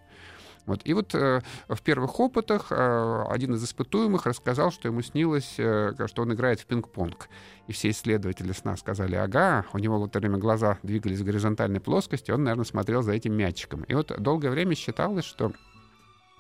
Вот. 0.66 0.82
И 0.84 0.94
вот 0.94 1.14
э, 1.14 1.42
в 1.68 1.82
первых 1.82 2.20
опытах 2.20 2.68
э, 2.72 3.24
один 3.30 3.54
из 3.54 3.64
испытуемых 3.64 4.26
рассказал, 4.26 4.72
что 4.72 4.88
ему 4.88 5.02
снилось, 5.02 5.56
э, 5.58 5.94
что 6.08 6.24
он 6.24 6.34
играет 6.34 6.60
в 6.60 6.66
пинг-понг. 6.66 7.30
И 7.68 7.72
все 7.72 7.90
исследователи 7.90 8.52
сна 8.52 8.76
сказали, 8.78 9.16
ага, 9.16 9.66
у 9.74 9.78
него 9.78 10.00
в 10.00 10.06
это 10.06 10.20
время 10.20 10.38
глаза 10.38 10.78
двигались 10.84 11.20
в 11.20 11.26
горизонтальной 11.26 11.80
плоскости, 11.80 12.32
он, 12.32 12.44
наверное, 12.44 12.66
смотрел 12.66 13.02
за 13.02 13.14
этим 13.14 13.34
мячиком. 13.34 13.84
И 13.84 13.94
вот 13.94 14.14
долгое 14.20 14.50
время 14.50 14.76
считалось, 14.76 15.26
что 15.26 15.52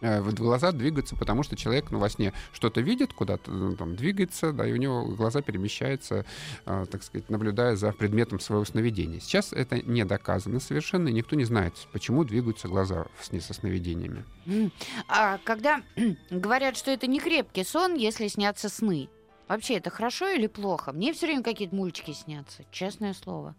глаза 0.02 0.72
двигаются, 0.72 1.16
потому 1.16 1.44
что 1.44 1.56
человек 1.56 1.92
ну, 1.92 2.00
во 2.00 2.10
сне 2.10 2.34
что-то 2.54 2.82
видит, 2.82 3.14
куда-то 3.14 3.52
ну, 3.52 3.76
там, 3.76 3.96
двигается, 3.96 4.52
да, 4.52 4.68
и 4.68 4.74
у 4.74 4.76
него 4.76 5.06
глаза 5.06 5.42
перемещаются, 5.42 6.26
э, 6.66 6.86
так 6.90 7.04
сказать, 7.04 7.30
наблюдая 7.30 7.76
за 7.76 7.92
предметом 7.92 8.40
своего 8.40 8.66
сновидения. 8.66 9.20
Сейчас 9.20 9.54
это 9.54 9.82
не 9.82 10.06
доказано 10.06 10.60
совершенно, 10.60 11.10
и 11.10 11.14
никто 11.14 11.36
не 11.36 11.46
знает, 11.46 11.74
почему 11.92 12.24
двигаются 12.24 12.68
глаза 12.68 13.06
в 13.18 13.26
сне 13.26 13.42
со 13.42 13.54
сновидениями. 13.54 14.26
А 15.08 15.40
когда 15.44 15.82
говорят, 16.30 16.78
что 16.78 16.92
это 16.92 17.08
не 17.08 17.20
крепкий 17.20 17.64
сон, 17.64 17.96
если 17.96 18.28
снятся 18.28 18.70
сны, 18.70 19.10
вообще 19.48 19.76
это 19.76 19.90
хорошо 19.90 20.28
или 20.30 20.48
плохо? 20.48 20.92
Мне 20.92 21.14
все 21.14 21.28
время 21.28 21.44
какие-то 21.44 21.76
мультики 21.76 22.12
снятся, 22.12 22.64
честное 22.72 23.14
слово. 23.14 23.56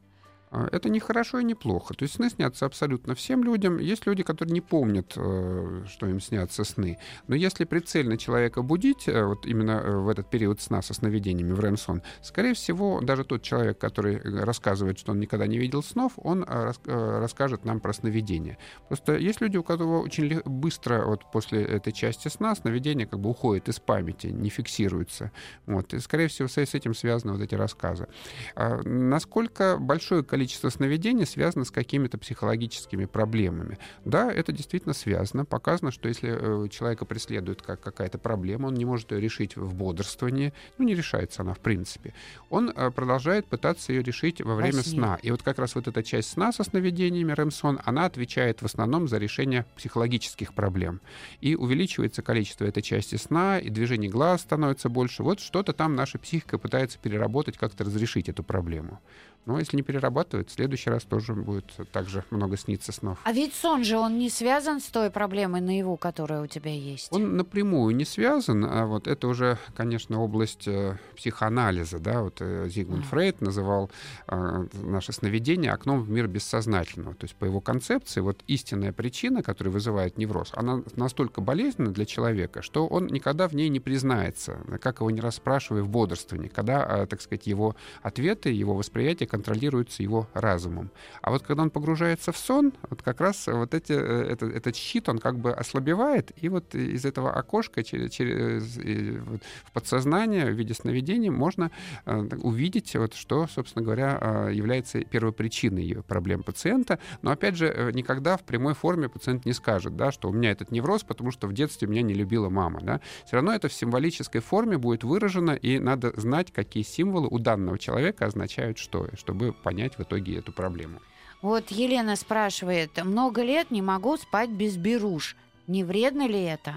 А, 0.50 0.68
Это 0.72 0.88
не 0.88 1.00
хорошо 1.00 1.40
и 1.40 1.44
не 1.44 1.54
плохо. 1.54 1.94
То 1.94 2.04
есть 2.04 2.14
сны 2.14 2.30
снятся 2.30 2.66
абсолютно 2.66 3.14
всем 3.14 3.42
людям. 3.42 3.78
Есть 3.78 4.06
люди, 4.06 4.22
которые 4.22 4.52
не 4.52 4.60
помнят, 4.60 5.12
э, 5.16 5.84
что 5.88 6.06
им 6.06 6.20
снятся 6.20 6.64
сны. 6.64 6.98
Но 7.26 7.34
если 7.34 7.64
прицельно 7.64 8.16
человека 8.16 8.62
будить, 8.62 9.08
э, 9.08 9.24
вот 9.24 9.44
именно 9.46 9.72
э, 9.72 9.96
в 9.96 10.08
этот 10.08 10.30
период 10.30 10.60
сна 10.60 10.82
со 10.82 10.94
сновидениями 10.94 11.52
в 11.52 11.60
REM-сон, 11.60 12.02
скорее 12.22 12.54
всего, 12.54 13.00
даже 13.00 13.24
тот 13.24 13.42
человек, 13.42 13.78
который 13.78 14.20
рассказывает, 14.44 14.98
что 14.98 15.12
он 15.12 15.20
никогда 15.20 15.46
не 15.46 15.58
видел 15.58 15.82
снов, 15.82 16.12
он 16.16 16.44
рас- 16.44 16.80
расскажет 16.84 17.64
нам 17.64 17.80
про 17.80 17.92
сновидения. 17.92 18.58
Просто 18.88 19.16
есть 19.16 19.40
люди, 19.40 19.56
у 19.56 19.62
которых 19.62 20.04
очень 20.04 20.40
быстро 20.44 21.04
вот 21.06 21.30
после 21.32 21.62
этой 21.64 21.92
части 21.92 22.28
сна 22.28 22.54
сновидение 22.54 23.06
как 23.06 23.20
бы 23.20 23.30
уходит 23.30 23.68
из 23.68 23.80
памяти, 23.80 24.28
не 24.28 24.48
фиксируется. 24.48 25.32
Вот. 25.66 25.92
И, 25.94 25.98
скорее 25.98 26.28
всего, 26.28 26.48
с 26.48 26.56
этим 26.56 26.94
связаны 26.94 27.32
вот 27.32 27.42
эти 27.42 27.54
рассказы. 27.54 28.06
А 28.54 28.80
насколько 28.84 29.76
большое 29.78 30.22
количество 30.22 30.35
сновидений 30.44 31.26
связано 31.26 31.64
с 31.64 31.70
какими-то 31.70 32.18
психологическими 32.18 33.06
проблемами? 33.06 33.78
Да, 34.04 34.32
это 34.32 34.52
действительно 34.52 34.94
связано. 34.94 35.44
Показано, 35.44 35.90
что 35.90 36.08
если 36.08 36.64
э, 36.64 36.68
человека 36.68 37.04
преследует 37.04 37.62
как 37.62 37.80
какая-то 37.80 38.18
проблема, 38.18 38.68
он 38.68 38.74
не 38.74 38.84
может 38.84 39.12
ее 39.12 39.20
решить 39.20 39.56
в 39.56 39.74
бодрствовании, 39.74 40.52
ну, 40.78 40.84
не 40.84 40.94
решается 40.94 41.42
она 41.42 41.54
в 41.54 41.60
принципе, 41.60 42.12
он 42.50 42.70
э, 42.70 42.90
продолжает 42.90 43.46
пытаться 43.46 43.92
ее 43.92 44.02
решить 44.02 44.40
во 44.40 44.54
время 44.54 44.82
сне. 44.82 44.98
сна. 44.98 45.18
И 45.22 45.30
вот 45.30 45.42
как 45.42 45.58
раз 45.58 45.74
вот 45.74 45.88
эта 45.88 46.02
часть 46.02 46.30
сна 46.30 46.52
со 46.52 46.64
сновидениями, 46.64 47.32
REM-сон, 47.32 47.80
она 47.84 48.04
отвечает 48.04 48.62
в 48.62 48.66
основном 48.66 49.08
за 49.08 49.18
решение 49.18 49.64
психологических 49.76 50.54
проблем. 50.54 51.00
И 51.40 51.54
увеличивается 51.54 52.22
количество 52.22 52.64
этой 52.64 52.82
части 52.82 53.16
сна, 53.16 53.58
и 53.58 53.70
движений 53.70 54.08
глаз 54.08 54.42
становится 54.42 54.88
больше. 54.88 55.22
Вот 55.22 55.40
что-то 55.40 55.72
там 55.72 55.94
наша 55.94 56.18
психика 56.18 56.58
пытается 56.58 56.98
переработать, 56.98 57.58
как-то 57.58 57.84
разрешить 57.84 58.28
эту 58.28 58.42
проблему. 58.42 59.00
Но 59.46 59.58
если 59.58 59.76
не 59.76 59.82
перерабатывать, 59.82 60.50
в 60.50 60.52
следующий 60.52 60.90
раз 60.90 61.04
тоже 61.04 61.32
будет 61.34 61.72
также 61.92 62.24
много 62.30 62.56
сниться 62.56 62.92
снов. 62.92 63.18
А 63.22 63.32
ведь 63.32 63.54
сон 63.54 63.84
же, 63.84 63.96
он 63.96 64.18
не 64.18 64.28
связан 64.28 64.80
с 64.80 64.84
той 64.86 65.08
проблемой 65.10 65.60
наяву, 65.60 65.96
которая 65.96 66.42
у 66.42 66.46
тебя 66.48 66.72
есть. 66.72 67.12
Он 67.12 67.36
напрямую 67.36 67.94
не 67.94 68.04
связан, 68.04 68.64
а 68.64 68.86
вот 68.86 69.06
это 69.06 69.28
уже, 69.28 69.58
конечно, 69.76 70.20
область 70.20 70.66
э, 70.66 70.98
психоанализа, 71.16 72.00
да, 72.00 72.22
вот 72.22 72.38
э, 72.40 72.68
Зигмунд 72.68 73.04
А. 73.04 73.08
Фрейд 73.08 73.40
называл 73.40 73.90
э, 74.26 74.66
наше 74.82 75.12
сновидение 75.12 75.72
окном 75.72 76.02
в 76.02 76.10
мир 76.10 76.26
бессознательного. 76.26 77.14
То 77.14 77.24
есть 77.24 77.36
по 77.36 77.44
его 77.44 77.60
концепции 77.60 78.20
вот 78.20 78.42
истинная 78.48 78.92
причина, 78.92 79.44
которая 79.44 79.72
вызывает 79.72 80.18
невроз, 80.18 80.50
она 80.54 80.82
настолько 80.96 81.40
болезненна 81.40 81.92
для 81.92 82.04
человека, 82.04 82.62
что 82.62 82.88
он 82.88 83.06
никогда 83.06 83.46
в 83.46 83.54
ней 83.54 83.68
не 83.68 83.78
признается, 83.78 84.58
как 84.80 85.00
его 85.00 85.10
не 85.12 85.20
расспрашивая 85.20 85.82
в 85.82 85.88
бодрствовании, 85.88 86.48
когда, 86.48 87.02
э, 87.02 87.06
так 87.06 87.20
сказать, 87.20 87.46
его 87.46 87.76
ответы, 88.02 88.50
его 88.50 88.74
восприятие 88.74 89.28
контролируются 89.36 90.02
его 90.02 90.28
разумом. 90.34 90.90
А 91.20 91.30
вот 91.30 91.42
когда 91.42 91.62
он 91.62 91.70
погружается 91.70 92.32
в 92.32 92.38
сон, 92.38 92.72
вот 92.90 93.02
как 93.02 93.20
раз 93.20 93.46
вот 93.46 93.74
эти, 93.74 93.92
э, 93.92 94.32
это- 94.32 94.46
этот 94.46 94.76
щит, 94.76 95.08
он 95.08 95.18
как 95.18 95.38
бы 95.38 95.52
ослабевает, 95.52 96.32
и 96.42 96.48
вот 96.48 96.74
из 96.74 97.04
этого 97.04 97.32
окошка 97.32 97.84
через, 97.84 98.10
через, 98.12 98.78
э, 98.78 99.20
в 99.66 99.72
подсознание 99.72 100.46
в 100.46 100.54
виде 100.54 100.74
сновидений 100.74 101.30
можно 101.30 101.70
э, 102.06 102.28
увидеть, 102.42 102.96
вот, 102.96 103.14
что, 103.14 103.46
собственно 103.46 103.84
говоря, 103.84 104.18
э, 104.20 104.54
является 104.54 105.00
первопричиной 105.00 106.02
проблем 106.06 106.42
пациента. 106.42 106.98
Но, 107.22 107.30
опять 107.30 107.56
же, 107.56 107.66
э, 107.66 107.90
никогда 107.92 108.36
в 108.36 108.42
прямой 108.44 108.74
форме 108.74 109.08
пациент 109.08 109.44
не 109.44 109.52
скажет, 109.52 109.96
да, 109.96 110.12
что 110.12 110.30
у 110.30 110.32
меня 110.32 110.50
этот 110.50 110.70
невроз, 110.70 111.02
потому 111.02 111.30
что 111.30 111.46
в 111.46 111.52
детстве 111.52 111.88
меня 111.88 112.02
не 112.02 112.14
любила 112.14 112.48
мама. 112.48 112.80
Да. 112.82 113.00
Все 113.26 113.36
равно 113.36 113.52
это 113.52 113.68
в 113.68 113.72
символической 113.72 114.40
форме 114.40 114.78
будет 114.78 115.04
выражено, 115.04 115.50
и 115.50 115.78
надо 115.78 116.12
знать, 116.16 116.52
какие 116.52 116.84
символы 116.84 117.28
у 117.28 117.38
данного 117.38 117.78
человека 117.78 118.26
означают 118.26 118.78
что, 118.78 119.08
чтобы 119.26 119.52
понять 119.52 119.98
в 119.98 120.02
итоге 120.02 120.38
эту 120.38 120.52
проблему. 120.52 121.00
Вот 121.42 121.70
Елена 121.72 122.14
спрашивает, 122.16 123.04
много 123.04 123.42
лет 123.42 123.70
не 123.72 123.82
могу 123.82 124.16
спать 124.16 124.50
без 124.50 124.76
беруш. 124.76 125.36
Не 125.66 125.82
вредно 125.82 126.28
ли 126.28 126.40
это? 126.44 126.76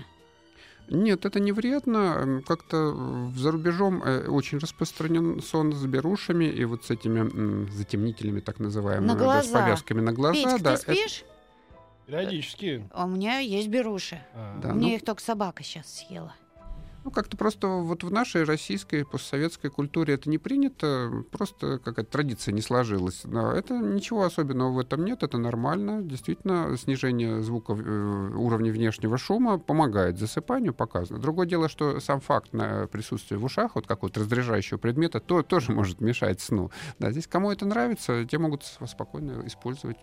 Нет, 0.90 1.26
это 1.26 1.40
не 1.40 1.52
вредно. 1.52 2.42
Как-то 2.48 2.96
э, 2.98 3.38
за 3.38 3.52
рубежом 3.52 4.02
э, 4.04 4.28
очень 4.28 4.58
распространен 4.58 5.42
сон 5.44 5.74
с 5.74 5.86
берушами 5.86 6.46
и 6.46 6.66
вот 6.66 6.86
с 6.86 6.90
этими 6.90 7.70
затемнителями, 7.72 8.40
так 8.40 8.58
называемыми, 8.60 9.08
На 9.08 9.14
да, 9.14 9.20
с 9.20 9.24
глаза. 9.50 9.62
повязками 9.62 10.02
на 10.02 10.12
глаза. 10.14 10.34
Петька, 10.34 10.58
да, 10.64 10.76
ты 10.76 10.82
это- 10.82 10.94
спишь? 10.96 11.24
Периодически. 12.08 12.90
А 12.92 13.06
У 13.06 13.10
меня 13.10 13.38
есть 13.38 13.68
беруши. 13.68 14.20
А, 14.34 14.60
Да, 14.62 14.74
Мне 14.74 14.88
ну- 14.90 14.96
их 14.96 15.06
только 15.06 15.22
собака 15.22 15.62
сейчас 15.64 15.94
съела. 16.00 16.34
Ну, 17.04 17.12
как-то 17.12 17.38
просто 17.38 17.68
вот 17.68 18.04
в 18.04 18.12
нашей 18.12 18.44
российской 18.44 19.06
постсоветской 19.06 19.70
культуре 19.70 20.16
это 20.16 20.30
не 20.30 20.38
принято, 20.38 21.24
просто 21.32 21.80
какая-то 21.80 22.12
традиция 22.12 22.52
не 22.52 22.62
сложилась. 22.62 23.22
Да, 23.24 23.54
это 23.56 23.78
ничего 23.78 24.24
особенного 24.24 24.72
в 24.72 24.80
этом 24.80 25.06
нет, 25.06 25.24
это 25.24 25.38
нормально. 25.38 26.02
Действительно, 26.02 26.76
снижение 26.78 27.42
звука 27.42 27.74
э, 27.74 28.32
уровня 28.36 28.72
внешнего 28.72 29.18
шума 29.18 29.58
помогает 29.58 30.20
засыпанию, 30.20 30.74
показано. 30.74 31.20
Другое 31.20 31.48
дело, 31.48 31.70
что 31.70 32.00
сам 32.00 32.20
факт 32.20 32.54
на 32.54 32.88
присутствия 32.88 33.38
в 33.38 33.46
ушах, 33.46 33.76
вот 33.76 33.88
какого-то 33.88 34.20
раздражающего 34.20 34.78
предмета, 34.78 35.20
то, 35.20 35.42
тоже 35.42 35.72
может 35.72 36.02
мешать 36.02 36.42
сну. 36.42 36.70
Да, 37.00 37.12
здесь 37.12 37.28
кому 37.28 37.52
это 37.52 37.66
нравится, 37.66 38.26
те 38.26 38.38
могут 38.38 38.64
спокойно 38.64 39.44
использовать. 39.46 39.98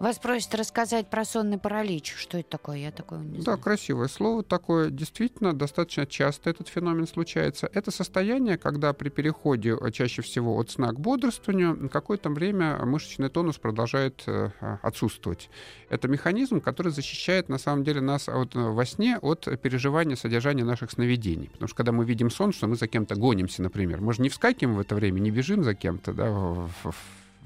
Вас 0.00 0.18
просят 0.18 0.54
рассказать 0.54 1.08
про 1.08 1.24
сонный 1.24 1.58
паралич. 1.58 2.14
Что 2.16 2.38
это 2.38 2.50
такое? 2.50 2.76
Я 2.78 2.90
такое 2.92 3.20
не 3.20 3.38
Да, 3.38 3.42
знаю. 3.42 3.58
красивое 3.58 4.08
слово 4.08 4.42
такое. 4.42 4.90
Действительно, 4.90 5.52
достаточно 5.52 6.06
часто 6.06 6.50
этот 6.50 6.68
феномен 6.68 7.06
случается. 7.06 7.68
Это 7.72 7.90
состояние, 7.90 8.58
когда 8.58 8.92
при 8.92 9.08
переходе 9.08 9.76
э, 9.80 9.90
чаще 9.90 10.22
всего 10.22 10.56
от 10.58 10.70
сна 10.70 10.92
к 10.92 11.00
бодрствованию 11.00 11.88
какое-то 11.88 12.28
время 12.30 12.84
мышечный 12.84 13.28
тонус 13.28 13.58
продолжает 13.58 14.22
э, 14.26 14.50
а, 14.60 14.78
отсутствовать. 14.82 15.50
Это 15.88 16.08
механизм, 16.08 16.60
который 16.60 16.92
защищает 16.92 17.48
на 17.48 17.58
самом 17.58 17.84
деле 17.84 18.00
нас 18.00 18.28
от, 18.28 18.54
э, 18.56 18.58
во 18.60 18.84
сне 18.84 19.18
от 19.20 19.46
переживания 19.60 20.16
содержания 20.16 20.64
наших 20.64 20.90
сновидений. 20.90 21.48
Потому 21.50 21.68
что 21.68 21.76
когда 21.76 21.92
мы 21.92 22.04
видим 22.04 22.30
сон, 22.30 22.52
что 22.52 22.66
мы 22.66 22.76
за 22.76 22.86
кем-то 22.88 23.14
гонимся, 23.16 23.62
например, 23.62 24.00
мы 24.00 24.12
же 24.12 24.22
не 24.22 24.28
вскакиваем 24.28 24.76
в 24.76 24.80
это 24.80 24.94
время, 24.94 25.20
не 25.20 25.30
бежим 25.30 25.64
за 25.64 25.74
кем-то 25.74 26.12
да, 26.12 26.30
в- 26.30 26.70
в- 26.84 26.94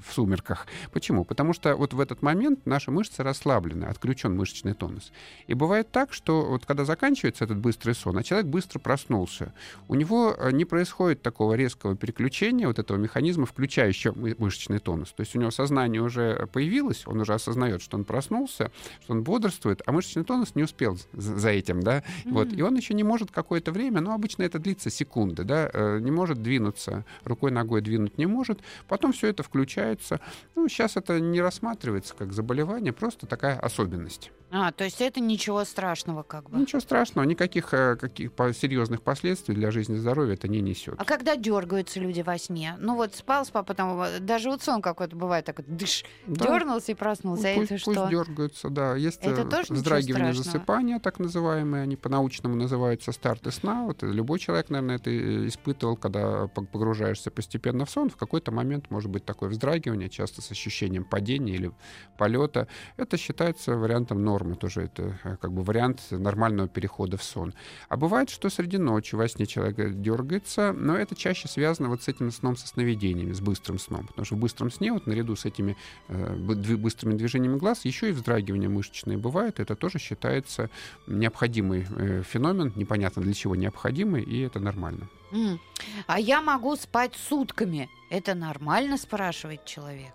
в 0.05 0.13
сумерках. 0.13 0.67
Почему? 0.91 1.23
Потому 1.25 1.53
что 1.53 1.75
вот 1.75 1.93
в 1.93 1.99
этот 1.99 2.21
момент 2.21 2.65
наши 2.65 2.91
мышцы 2.91 3.23
расслаблены, 3.23 3.85
отключен 3.85 4.35
мышечный 4.35 4.73
тонус. 4.73 5.11
И 5.47 5.53
бывает 5.53 5.91
так, 5.91 6.13
что 6.13 6.45
вот 6.45 6.65
когда 6.65 6.85
заканчивается 6.85 7.43
этот 7.45 7.57
быстрый 7.57 7.93
сон, 7.95 8.17
а 8.17 8.23
человек 8.23 8.47
быстро 8.47 8.79
проснулся, 8.79 9.53
у 9.87 9.95
него 9.95 10.35
э, 10.37 10.51
не 10.51 10.65
происходит 10.65 11.21
такого 11.21 11.53
резкого 11.53 11.95
переключения 11.95 12.67
вот 12.67 12.79
этого 12.79 12.97
механизма, 12.97 13.45
включающего 13.45 14.13
мы- 14.17 14.35
мышечный 14.37 14.79
тонус. 14.79 15.11
То 15.11 15.21
есть 15.21 15.35
у 15.35 15.39
него 15.39 15.51
сознание 15.51 16.01
уже 16.01 16.47
появилось, 16.53 17.05
он 17.05 17.19
уже 17.21 17.33
осознает, 17.33 17.81
что 17.81 17.97
он 17.97 18.03
проснулся, 18.05 18.71
что 19.03 19.13
он 19.13 19.23
бодрствует, 19.23 19.81
а 19.85 19.91
мышечный 19.91 20.23
тонус 20.23 20.55
не 20.55 20.63
успел 20.63 20.97
за 21.13 21.49
этим, 21.49 21.81
да, 21.81 22.03
вот, 22.25 22.47
Мгм. 22.47 22.55
и 22.57 22.61
он 22.61 22.75
еще 22.75 22.93
не 22.93 23.03
может 23.03 23.31
какое-то 23.31 23.71
время, 23.71 24.01
но 24.01 24.13
обычно 24.13 24.43
это 24.43 24.59
длится 24.59 24.89
секунды, 24.89 25.43
да, 25.43 25.69
э, 25.73 25.99
не 25.99 26.11
может 26.11 26.41
двинуться, 26.41 27.05
рукой, 27.23 27.51
ногой 27.51 27.81
двинуть 27.81 28.17
не 28.17 28.25
может, 28.25 28.59
потом 28.87 29.13
все 29.13 29.27
это 29.27 29.43
включается. 29.91 30.19
Ну, 30.55 30.67
сейчас 30.67 30.97
это 30.97 31.19
не 31.19 31.41
рассматривается 31.41 32.15
как 32.15 32.33
заболевание, 32.33 32.93
просто 32.93 33.27
такая 33.27 33.59
особенность. 33.59 34.31
А, 34.51 34.71
то 34.71 34.83
есть 34.83 35.01
это 35.01 35.19
ничего 35.19 35.63
страшного 35.63 36.23
как 36.23 36.49
бы. 36.49 36.57
Ничего 36.59 36.81
страшного, 36.81 37.25
никаких 37.25 37.73
э, 37.73 37.95
каких 37.95 38.31
серьезных 38.53 39.01
последствий 39.01 39.55
для 39.55 39.71
жизни 39.71 39.95
и 39.95 39.97
здоровья 39.97 40.33
это 40.33 40.47
не 40.47 40.61
несет. 40.61 40.95
А 40.97 41.05
когда 41.05 41.35
дергаются 41.35 41.99
люди 41.99 42.21
во 42.21 42.37
сне? 42.37 42.75
Ну 42.79 42.95
вот 42.95 43.15
спал, 43.15 43.45
спал, 43.45 43.63
потом 43.63 44.01
э, 44.01 44.19
даже 44.19 44.49
вот 44.49 44.61
сон 44.61 44.81
какой-то 44.81 45.15
бывает 45.15 45.45
такой, 45.45 45.63
дыш, 45.67 46.03
Да. 46.27 46.45
дернулся 46.47 46.91
и 46.91 46.95
проснулся. 46.95 47.47
А 47.49 47.53
Ну, 47.53 47.59
пусть, 47.61 47.71
это 47.71 47.83
пусть 47.85 47.97
что? 47.97 48.09
дергаются, 48.09 48.69
да. 48.69 48.95
Есть 48.95 49.19
Это 49.21 49.41
э, 49.41 49.45
тоже 49.49 49.73
вздрагивание 49.73 50.33
засыпания, 50.33 50.99
так 50.99 51.19
называемые, 51.19 51.83
они 51.83 51.95
по-научному 51.95 52.55
называются 52.55 53.11
старты 53.13 53.51
сна. 53.51 53.85
Вот 53.85 54.03
любой 54.03 54.39
человек, 54.39 54.69
наверное, 54.69 54.97
это 54.97 55.47
испытывал, 55.47 55.95
когда 55.95 56.45
пог- 56.45 56.67
погружаешься 56.67 57.31
постепенно 57.31 57.85
в 57.85 57.89
сон. 57.89 58.09
В 58.09 58.17
какой-то 58.17 58.51
момент 58.51 58.89
может 58.91 59.09
быть 59.09 59.23
такое 59.25 59.49
вздрагивание, 59.49 60.09
часто 60.09 60.41
с 60.41 60.51
ощущением 60.51 61.05
падения 61.05 61.53
или 61.53 61.71
полета. 62.17 62.67
Это 62.97 63.17
считается 63.17 63.77
вариантом 63.77 64.23
нормы, 64.41 64.55
тоже 64.55 64.81
это 64.81 65.17
э, 65.23 65.37
как 65.37 65.51
бы 65.51 65.63
вариант 65.63 66.01
нормального 66.09 66.67
перехода 66.67 67.17
в 67.17 67.23
сон. 67.23 67.53
А 67.89 67.97
бывает, 67.97 68.29
что 68.29 68.49
среди 68.49 68.77
ночи 68.77 69.15
во 69.15 69.27
сне 69.27 69.45
человек 69.45 70.01
дергается, 70.01 70.73
но 70.73 70.95
это 70.95 71.15
чаще 71.15 71.47
связано 71.47 71.89
вот 71.89 72.03
с 72.03 72.07
этим 72.07 72.31
сном 72.31 72.55
со 72.55 72.67
сновидениями, 72.67 73.33
с 73.33 73.39
быстрым 73.39 73.79
сном. 73.79 74.07
Потому 74.07 74.25
что 74.25 74.35
в 74.35 74.39
быстром 74.39 74.71
сне, 74.71 74.91
вот 74.91 75.07
наряду 75.07 75.35
с 75.35 75.45
этими 75.45 75.77
э, 76.07 76.35
быстрыми 76.35 77.15
движениями 77.15 77.57
глаз, 77.57 77.85
еще 77.85 78.09
и 78.09 78.11
вздрагивания 78.11 78.69
мышечные 78.69 79.17
бывают. 79.17 79.59
Это 79.59 79.75
тоже 79.75 79.99
считается 79.99 80.69
необходимый 81.07 81.85
э, 81.89 82.23
феномен, 82.23 82.73
непонятно 82.75 83.21
для 83.21 83.33
чего 83.33 83.55
необходимый, 83.55 84.23
и 84.23 84.41
это 84.41 84.59
нормально. 84.59 85.07
М. 85.31 85.59
А 86.07 86.19
я 86.19 86.41
могу 86.41 86.75
спать 86.75 87.15
сутками. 87.15 87.89
Это 88.09 88.35
нормально, 88.35 88.97
спрашивает 88.97 89.65
человек. 89.65 90.13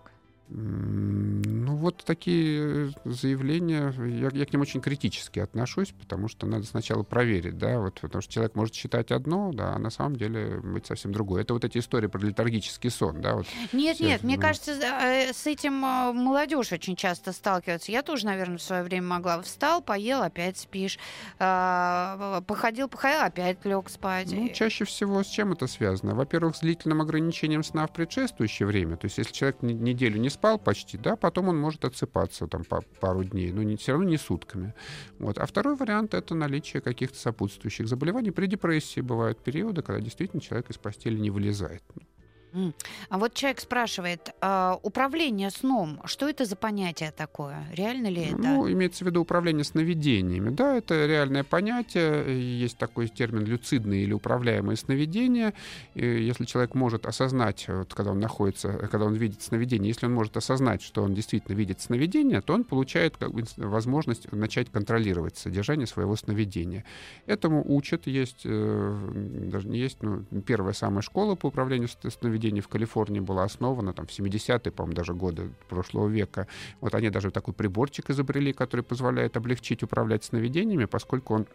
Ну, 0.48 1.35
вот 1.76 2.04
такие 2.04 2.88
э, 2.88 2.90
заявления, 3.04 3.92
я, 3.98 4.30
я 4.32 4.46
к 4.46 4.52
ним 4.52 4.62
очень 4.62 4.80
критически 4.80 5.38
отношусь, 5.38 5.92
потому 5.98 6.28
что 6.28 6.46
надо 6.46 6.64
сначала 6.64 7.02
проверить, 7.02 7.58
да, 7.58 7.78
вот, 7.78 8.00
потому 8.00 8.22
что 8.22 8.32
человек 8.32 8.54
может 8.54 8.74
считать 8.74 9.12
одно, 9.12 9.52
да, 9.52 9.74
а 9.74 9.78
на 9.78 9.90
самом 9.90 10.16
деле 10.16 10.60
быть 10.60 10.86
совсем 10.86 11.12
другое. 11.12 11.42
Это 11.42 11.54
вот 11.54 11.64
эти 11.64 11.78
истории 11.78 12.06
про 12.06 12.20
летаргический 12.20 12.90
сон, 12.90 13.20
да, 13.20 13.34
вот. 13.34 13.46
Нет, 13.72 13.96
Все, 13.96 14.06
нет, 14.06 14.22
мне 14.22 14.36
ну. 14.36 14.42
кажется, 14.42 14.72
э, 14.72 15.32
с 15.32 15.46
этим 15.46 15.84
э, 15.84 16.12
молодежь 16.12 16.72
очень 16.72 16.96
часто 16.96 17.32
сталкивается. 17.32 17.92
Я 17.92 18.02
тоже, 18.02 18.26
наверное, 18.26 18.58
в 18.58 18.62
свое 18.62 18.82
время 18.82 19.06
могла. 19.06 19.42
Встал, 19.42 19.82
поел, 19.82 20.22
опять 20.22 20.58
спишь. 20.58 20.98
А, 21.38 22.42
Походил, 22.46 22.88
походил, 22.88 23.20
опять 23.20 23.64
лег 23.64 23.88
спать. 23.88 24.28
Ну, 24.32 24.48
чаще 24.48 24.84
всего 24.84 25.22
с 25.22 25.26
чем 25.26 25.52
это 25.52 25.66
связано? 25.66 26.14
Во-первых, 26.14 26.56
с 26.56 26.60
длительным 26.60 27.00
ограничением 27.00 27.62
сна 27.62 27.86
в 27.86 27.92
предшествующее 27.92 28.66
время. 28.66 28.96
То 28.96 29.06
есть, 29.06 29.18
если 29.18 29.32
человек 29.32 29.62
не- 29.62 29.74
неделю 29.74 30.18
не 30.20 30.30
спал 30.30 30.58
почти, 30.58 30.98
да, 30.98 31.16
потом 31.16 31.48
он 31.48 31.60
может 31.66 31.84
отсыпаться 31.84 32.46
там 32.46 32.62
по 32.64 32.80
пару 33.00 33.24
дней, 33.24 33.50
но 33.52 33.62
не, 33.64 33.76
все 33.76 33.92
равно 33.92 34.08
не 34.08 34.18
сутками. 34.18 34.72
Вот. 35.18 35.36
А 35.38 35.46
второй 35.46 35.74
вариант— 35.74 36.14
это 36.14 36.36
наличие 36.36 36.80
каких-то 36.80 37.18
сопутствующих 37.18 37.88
заболеваний. 37.88 38.30
При 38.30 38.46
депрессии 38.46 39.00
бывают 39.00 39.42
периоды, 39.42 39.82
когда 39.82 40.00
действительно 40.00 40.40
человек 40.40 40.70
из 40.70 40.78
постели 40.78 41.18
не 41.18 41.30
вылезает. 41.30 41.82
А 43.08 43.18
вот 43.18 43.34
человек 43.34 43.60
спрашивает, 43.60 44.30
а, 44.40 44.78
управление 44.82 45.50
сном, 45.50 46.00
что 46.04 46.28
это 46.28 46.44
за 46.44 46.56
понятие 46.56 47.12
такое? 47.12 47.66
Реально 47.72 48.08
ли 48.08 48.22
это? 48.22 48.36
Ну, 48.36 48.70
имеется 48.70 49.04
в 49.04 49.06
виду 49.06 49.20
управление 49.20 49.64
сновидениями. 49.64 50.50
Да, 50.50 50.76
это 50.76 51.06
реальное 51.06 51.44
понятие. 51.44 52.60
Есть 52.60 52.78
такой 52.78 53.08
термин 53.08 53.44
люцидные 53.44 54.04
или 54.04 54.12
управляемые 54.12 54.76
сновидения. 54.76 55.54
И 55.94 56.04
если 56.04 56.44
человек 56.44 56.74
может 56.74 57.06
осознать, 57.06 57.66
вот, 57.68 57.92
когда 57.94 58.12
он 58.12 58.20
находится, 58.20 58.72
когда 58.72 59.06
он 59.06 59.14
видит 59.14 59.42
сновидение, 59.42 59.88
если 59.88 60.06
он 60.06 60.14
может 60.14 60.36
осознать, 60.36 60.82
что 60.82 61.02
он 61.02 61.14
действительно 61.14 61.54
видит 61.54 61.80
сновидение, 61.80 62.40
то 62.40 62.54
он 62.54 62.64
получает 62.64 63.16
как 63.16 63.32
бы, 63.32 63.44
возможность 63.56 64.30
начать 64.32 64.70
контролировать 64.70 65.36
содержание 65.36 65.86
своего 65.86 66.16
сновидения. 66.16 66.84
Этому 67.26 67.62
учат. 67.64 68.06
Есть, 68.06 68.42
э, 68.44 69.10
даже 69.50 69.68
не 69.68 69.78
есть, 69.78 70.02
ну, 70.02 70.24
первая 70.46 70.72
самая 70.72 71.02
школа 71.02 71.34
по 71.34 71.46
управлению 71.46 71.88
сновидениями 71.88 72.45
сновидений 72.46 72.60
в 72.60 72.68
Калифорнии 72.68 73.20
была 73.20 73.44
основана 73.44 73.92
там, 73.92 74.06
в 74.06 74.10
70-е, 74.10 74.70
по-моему, 74.70 74.94
даже 74.94 75.14
годы 75.14 75.50
прошлого 75.68 76.08
века. 76.08 76.46
Вот 76.80 76.94
они 76.94 77.10
даже 77.10 77.30
такой 77.30 77.54
приборчик 77.54 78.10
изобрели, 78.10 78.52
который 78.52 78.82
позволяет 78.82 79.36
облегчить 79.36 79.82
управлять 79.82 80.24
сновидениями, 80.24 80.86
поскольку 80.86 81.34
он 81.34 81.46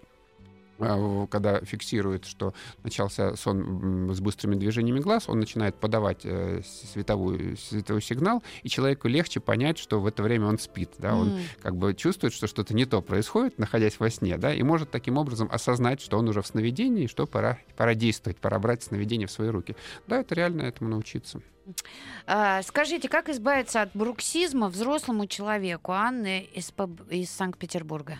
когда 1.28 1.60
фиксирует, 1.62 2.26
что 2.26 2.54
начался 2.84 3.36
сон 3.36 4.12
с 4.13 4.20
быстрыми 4.20 4.56
движениями 4.56 5.00
глаз, 5.00 5.26
он 5.28 5.39
начинает 5.39 5.76
подавать 5.76 6.22
э, 6.24 6.62
световую, 6.94 7.58
световой 7.58 8.02
сигнал, 8.02 8.44
и 8.63 8.70
человеку 8.70 9.08
легче 9.08 9.39
понять, 9.39 9.78
что 9.78 10.00
в 10.00 10.08
это 10.08 10.24
время 10.24 10.48
он 10.48 10.60
спит. 10.60 10.91
Да? 10.98 11.10
Mm. 11.10 11.20
Он 11.20 11.39
как 11.62 11.76
бы 11.76 11.94
чувствует, 11.94 12.34
что 12.34 12.48
что-то 12.48 12.74
не 12.74 12.86
то 12.86 13.02
происходит, 13.02 13.60
находясь 13.60 14.00
во 14.00 14.10
сне, 14.10 14.38
да, 14.38 14.54
и 14.54 14.63
может 14.63 14.91
таким 14.91 15.17
образом 15.17 15.50
осознать, 15.52 16.02
что 16.02 16.17
он 16.17 16.28
уже 16.30 16.41
в 16.41 16.48
сновидении, 16.48 17.08
что 17.08 17.26
пора, 17.28 17.58
пора 17.78 17.96
действовать, 17.96 18.38
пора 18.38 18.60
брать 18.60 18.84
сновидение 18.84 19.28
в 19.28 19.32
свои 19.32 19.50
руки. 19.50 19.76
Да, 20.08 20.20
это 20.20 20.36
реально 20.36 20.63
этому 20.63 20.89
научиться. 20.89 21.41
А, 22.26 22.62
скажите, 22.63 23.08
как 23.08 23.30
избавиться 23.30 23.82
от 23.82 23.91
бруксизма 23.94 24.67
взрослому 24.67 25.28
человеку? 25.28 25.91
Анны 25.91 26.50
из, 26.54 26.74
из 27.10 27.30
Санкт-Петербурга. 27.32 28.20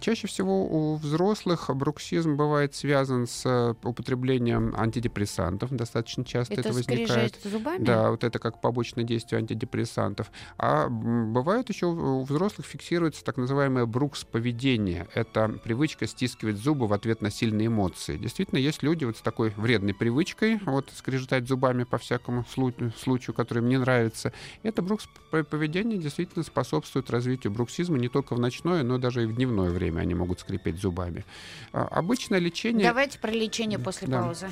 Чаще 0.00 0.26
всего 0.26 0.66
у 0.66 0.96
взрослых 0.96 1.70
бруксизм 1.74 2.36
бывает 2.36 2.74
связан 2.74 3.26
с 3.26 3.42
э, 3.46 3.74
употреблением 3.82 4.74
антидепрессантов. 4.76 5.70
Достаточно 5.70 6.24
часто 6.24 6.54
это, 6.54 6.68
это 6.68 6.72
возникает. 6.72 7.38
зубами? 7.42 7.84
Да, 7.84 8.10
вот 8.10 8.24
это 8.24 8.38
как 8.38 8.60
побочное 8.60 9.04
действие 9.04 9.38
антидепрессантов. 9.38 10.30
А 10.58 10.88
бывает 10.88 11.68
еще 11.68 11.86
у 11.86 12.22
взрослых 12.22 12.66
фиксируется 12.66 13.24
так 13.24 13.36
называемое 13.36 13.86
брукс-поведение. 13.86 15.08
Это 15.14 15.48
привычка 15.48 16.06
стискивать 16.06 16.56
зубы 16.56 16.86
в 16.86 16.92
ответ 16.92 17.22
на 17.22 17.30
сильные 17.30 17.68
эмоции. 17.68 18.18
Действительно, 18.18 18.58
есть 18.58 18.82
люди 18.82 19.04
вот 19.04 19.16
с 19.16 19.20
такой 19.20 19.50
вредной 19.56 19.94
привычкой, 19.94 20.58
вот 20.64 20.90
скрежетать 20.94 21.48
зубами 21.48 21.84
по 21.84 21.98
всякому 21.98 22.44
случаю, 22.46 23.34
который 23.34 23.58
им 23.58 23.68
не 23.68 23.78
нравится. 23.78 24.32
Это 24.62 24.82
брукс-поведение 24.82 25.98
действительно 25.98 26.44
способствует 26.44 27.10
развитию 27.10 27.52
бруксизма 27.52 27.98
не 27.98 28.08
только 28.08 28.34
в 28.34 28.40
ночное, 28.40 28.82
но 28.82 28.98
даже 28.98 29.22
и 29.22 29.26
в 29.26 29.34
дневное 29.34 29.70
время 29.78 30.00
они 30.00 30.14
могут 30.14 30.40
скрипеть 30.40 30.78
зубами. 30.78 31.24
А, 31.72 31.84
обычное 31.86 32.38
лечение... 32.38 32.86
Давайте 32.86 33.18
про 33.18 33.30
лечение 33.30 33.78
после 33.78 34.08
да. 34.08 34.22
паузы. 34.22 34.48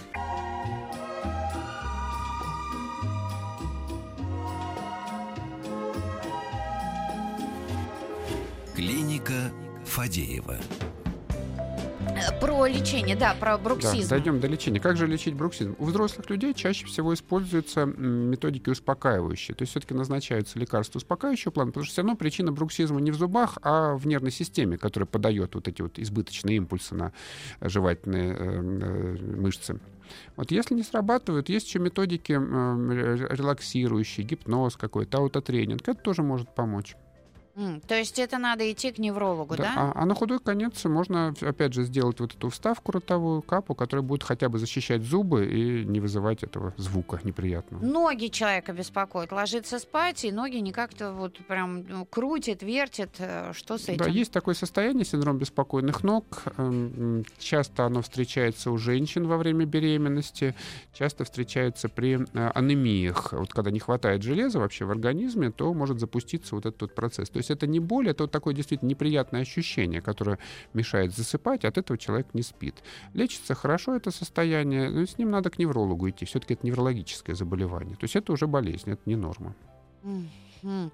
Клиника 8.75 9.51
Фадеева. 9.85 10.59
Про 12.41 12.67
лечение, 12.67 13.17
да, 13.17 13.35
про 13.35 13.59
бруксизм. 13.59 14.09
Да, 14.09 14.17
дойдем 14.17 14.41
до 14.41 14.47
лечения. 14.47 14.81
Как 14.81 14.97
же 14.97 15.07
лечить 15.07 15.35
бруксизм? 15.35 15.75
У 15.79 15.85
взрослых 15.85 16.29
людей 16.31 16.55
чаще 16.55 16.87
всего 16.87 17.15
используются 17.15 17.85
методики 17.85 18.71
успокаивающие. 18.71 19.55
То 19.55 19.63
есть 19.63 19.73
все-таки 19.73 19.95
назначаются 19.95 20.59
лекарства 20.59 20.99
успокаивающего 20.99 21.53
плана, 21.53 21.71
потому 21.71 21.85
что 21.85 21.93
все 21.93 22.03
равно 22.03 22.17
причина 22.17 22.53
бруксизма 22.53 23.01
не 23.01 23.11
в 23.11 23.15
зубах, 23.15 23.59
а 23.63 23.95
в 23.95 24.07
нервной 24.07 24.31
системе, 24.31 24.79
которая 24.79 25.07
подает 25.07 25.55
вот 25.55 25.69
эти 25.69 25.83
вот 25.83 25.99
избыточные 25.99 26.57
импульсы 26.57 26.95
на 26.95 27.13
жевательные 27.61 28.33
э, 28.33 28.37
э, 28.39 29.17
мышцы. 29.37 29.79
Вот 30.37 30.51
если 30.51 30.75
не 30.75 30.83
срабатывают, 30.83 31.49
есть 31.49 31.67
еще 31.69 31.79
методики 31.79 32.33
э, 32.33 33.27
релаксирующие, 33.31 34.27
гипноз 34.27 34.77
какой-то, 34.77 35.19
аутотренинг. 35.19 35.89
Это 35.89 36.01
тоже 36.01 36.23
может 36.23 36.55
помочь. 36.55 36.97
Mm, 37.57 37.83
то 37.87 37.95
есть 37.95 38.19
это 38.19 38.37
надо 38.37 38.71
идти 38.71 38.93
к 38.93 38.99
неврологу, 38.99 39.57
да? 39.57 39.63
да? 39.63 39.75
А, 39.77 39.93
а 40.03 40.05
на 40.05 40.15
худой 40.15 40.41
конец 40.41 40.85
можно, 40.85 41.35
опять 41.41 41.73
же, 41.73 41.85
сделать 41.85 42.21
вот 42.21 42.35
эту 42.35 42.51
вставку 42.51 42.93
ротовую, 42.93 43.41
капу, 43.41 43.75
которая 43.75 44.05
будет 44.05 44.23
хотя 44.23 44.51
бы 44.51 44.59
защищать 44.59 45.03
зубы 45.03 45.47
и 45.47 45.85
не 45.85 45.99
вызывать 45.99 46.43
этого 46.43 46.75
звука 46.77 47.19
неприятного. 47.25 47.83
Ноги 47.83 48.27
человека 48.27 48.75
беспокоят. 48.75 49.33
Ложится 49.33 49.79
спать, 49.79 50.27
и 50.27 50.33
ноги 50.33 50.57
никак-то 50.57 51.13
вот 51.13 51.39
прям 51.47 51.85
ну, 51.89 52.05
крутит, 52.05 52.63
вертит. 52.63 53.11
Э, 53.19 53.53
что 53.55 53.79
с 53.79 53.89
этим? 53.89 54.05
Да, 54.05 54.07
есть 54.07 54.33
такое 54.33 54.55
состояние, 54.55 55.07
синдром 55.07 55.39
беспокойных 55.39 56.03
ног. 56.03 56.43
Эм, 56.59 57.25
часто 57.39 57.87
оно 57.87 58.03
встречается 58.03 58.71
у 58.71 58.77
женщин 58.77 59.27
во 59.27 59.39
время 59.39 59.65
беременности, 59.65 60.55
часто 60.93 61.25
встречается 61.25 61.89
при 61.89 62.19
э, 62.21 62.51
анемиях. 62.55 63.33
Вот 63.33 63.55
когда 63.55 63.71
не 63.71 63.81
хватает 63.81 64.23
железа 64.23 64.59
вообще 64.59 64.85
в 64.85 64.91
организме, 64.91 65.51
то 65.51 65.73
может 65.73 66.01
запуститься 66.01 66.55
вот 66.55 66.67
этот 66.67 66.95
процесс. 66.95 67.31
То 67.31 67.39
есть 67.39 67.46
есть 67.47 67.51
это 67.51 67.67
не 67.67 67.81
боль, 67.81 68.09
это 68.09 68.25
вот 68.25 68.31
такое 68.31 68.55
действительно 68.55 68.89
неприятное 68.89 69.43
ощущение, 69.43 70.01
которое 70.01 70.39
мешает 70.75 71.15
засыпать, 71.15 71.65
от 71.65 71.79
этого 71.79 71.99
человек 71.99 72.27
не 72.35 72.43
спит. 72.43 72.83
Лечится 73.15 73.55
хорошо 73.55 73.95
это 73.97 74.11
состояние, 74.11 74.91
но 74.91 75.07
с 75.07 75.19
ним 75.19 75.31
надо 75.31 75.51
к 75.51 75.59
неврологу 75.59 76.09
идти. 76.09 76.25
Все-таки 76.25 76.55
это 76.55 76.67
неврологическое 76.67 77.37
заболевание. 77.37 77.97
То 77.97 78.05
есть 78.05 78.17
это 78.17 78.33
уже 78.33 78.47
болезнь, 78.47 78.91
это 78.91 79.03
не 79.07 79.17
норма. 79.17 79.55
Угу. 80.63 80.91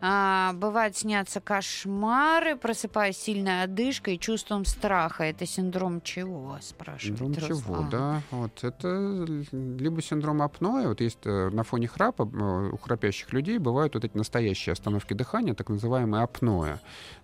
А, 0.00 0.52
бывает 0.54 0.96
снятся 0.96 1.40
кошмары, 1.40 2.56
просыпаюсь 2.56 3.16
сильной 3.16 3.62
одышкой 3.62 4.16
и 4.16 4.18
чувством 4.18 4.64
страха. 4.64 5.24
Это 5.24 5.46
синдром 5.46 6.00
чего, 6.02 6.58
спрашивает 6.60 7.18
Синдром 7.18 7.34
чего, 7.34 7.74
а. 7.76 7.88
да. 7.90 8.22
Вот 8.30 8.64
это 8.64 9.24
либо 9.52 10.02
синдром 10.02 10.42
апноэ, 10.42 10.88
вот 10.88 11.00
есть 11.00 11.20
э, 11.24 11.50
на 11.50 11.62
фоне 11.62 11.88
храпа 11.88 12.22
у 12.22 12.76
храпящих 12.76 13.32
людей 13.32 13.58
бывают 13.58 13.94
вот 13.94 14.04
эти 14.04 14.16
настоящие 14.16 14.72
остановки 14.72 15.14
дыхания, 15.14 15.54
так 15.54 15.68
называемые 15.68 16.22
апноэ. 16.22 16.78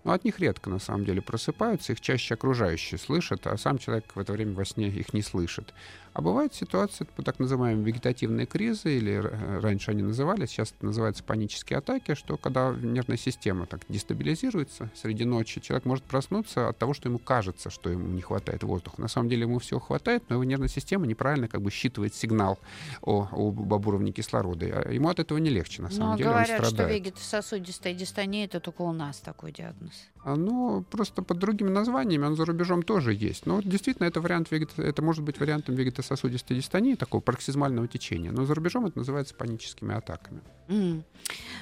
Но 0.05 0.13
от 0.13 0.25
них 0.25 0.39
редко 0.41 0.71
на 0.71 0.79
самом 0.79 1.05
деле 1.05 1.21
просыпаются, 1.21 1.93
их 1.93 2.01
чаще 2.01 2.35
окружающие 2.35 2.99
слышат, 2.99 3.47
а 3.47 3.57
сам 3.57 3.79
человек 3.79 4.05
в 4.15 4.19
это 4.19 4.33
время 4.33 4.55
во 4.55 4.65
сне 4.65 4.89
их 4.89 5.13
не 5.13 5.23
слышит. 5.23 5.75
А 6.19 6.21
бывают 6.21 6.53
ситуации, 6.53 7.07
так 7.25 7.39
называемые 7.39 7.85
вегетативные 7.85 8.45
кризы, 8.45 8.97
или 8.97 9.23
раньше 9.63 9.93
они 9.93 10.03
назывались, 10.03 10.51
сейчас 10.51 10.75
это 10.77 10.87
называется 10.87 11.23
панические 11.23 11.79
атаки, 11.79 12.17
что 12.17 12.37
когда 12.37 12.75
нервная 12.75 13.17
система 13.17 13.67
так 13.67 13.83
дестабилизируется 13.89 14.91
среди 14.97 15.25
ночи, 15.25 15.61
человек 15.61 15.85
может 15.85 16.03
проснуться 16.03 16.71
от 16.71 16.77
того, 16.77 16.93
что 16.93 17.09
ему 17.09 17.21
кажется, 17.21 17.71
что 17.71 17.89
ему 17.89 18.09
не 18.09 18.21
хватает 18.21 18.65
воздуха. 18.65 19.01
На 19.01 19.07
самом 19.07 19.29
деле 19.29 19.43
ему 19.43 19.61
всего 19.61 19.79
хватает, 19.79 20.25
но 20.29 20.35
его 20.35 20.43
нервная 20.43 20.67
система 20.67 21.07
неправильно 21.07 21.47
как 21.47 21.63
бы 21.63 21.71
считывает 21.71 22.17
сигнал 22.17 22.59
о, 23.01 23.29
об 23.31 23.87
уровне 23.87 24.11
кислорода. 24.11 24.67
А 24.67 24.91
ему 24.91 25.11
от 25.11 25.21
этого 25.21 25.39
не 25.39 25.51
легче, 25.51 25.83
на 25.83 25.91
самом 25.93 26.11
но 26.11 26.17
деле. 26.17 26.31
говорят, 26.31 26.51
он 26.51 26.67
страдает. 26.67 26.91
что 26.91 26.99
вегетососудистая 26.99 27.95
дистония 27.95 28.47
это 28.47 28.59
только 28.59 28.83
у 28.83 28.93
нас 28.93 29.21
такой 29.21 29.53
диагноз. 29.53 29.93
А, 30.25 30.35
ну, 30.35 30.85
просто 30.91 31.23
под 31.23 31.39
другими 31.39 31.69
названиями, 31.69 32.25
он 32.25 32.35
за 32.35 32.45
рубежом 32.45 32.83
тоже 32.83 33.15
есть. 33.15 33.47
Но 33.47 33.63
действительно, 33.63 34.07
это 34.07 34.21
вариант 34.21 34.51
вегет... 34.51 34.77
это 34.79 35.01
может 35.01 35.23
быть 35.23 35.39
вариантом 35.39 35.77
вегетососудистой 35.77 36.08
сосудистой 36.09 36.57
дистонии, 36.57 36.95
такого 36.95 37.21
пароксизмального 37.21 37.87
течения. 37.87 38.33
Но 38.33 38.45
за 38.45 38.55
рубежом 38.55 38.87
это 38.87 38.99
называется 38.99 39.35
паническими 39.35 39.95
атаками. 39.95 40.41
Mm. 40.69 41.03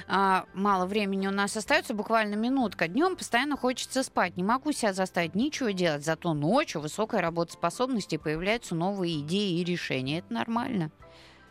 А, 0.07 0.45
мало 0.53 0.85
времени 0.85 1.27
у 1.27 1.31
нас 1.31 1.55
остается, 1.55 1.93
буквально 1.93 2.35
минутка. 2.35 2.87
Днем 2.87 3.15
постоянно 3.15 3.55
хочется 3.57 4.03
спать. 4.03 4.37
Не 4.37 4.43
могу 4.43 4.71
себя 4.71 4.93
заставить 4.93 5.35
ничего 5.35 5.69
делать. 5.69 6.03
Зато 6.03 6.33
ночью 6.33 6.81
высокая 6.81 7.21
работоспособность 7.21 8.13
и 8.13 8.17
появляются 8.17 8.75
новые 8.75 9.21
идеи 9.21 9.59
и 9.59 9.63
решения. 9.63 10.19
Это 10.19 10.33
нормально. 10.33 10.91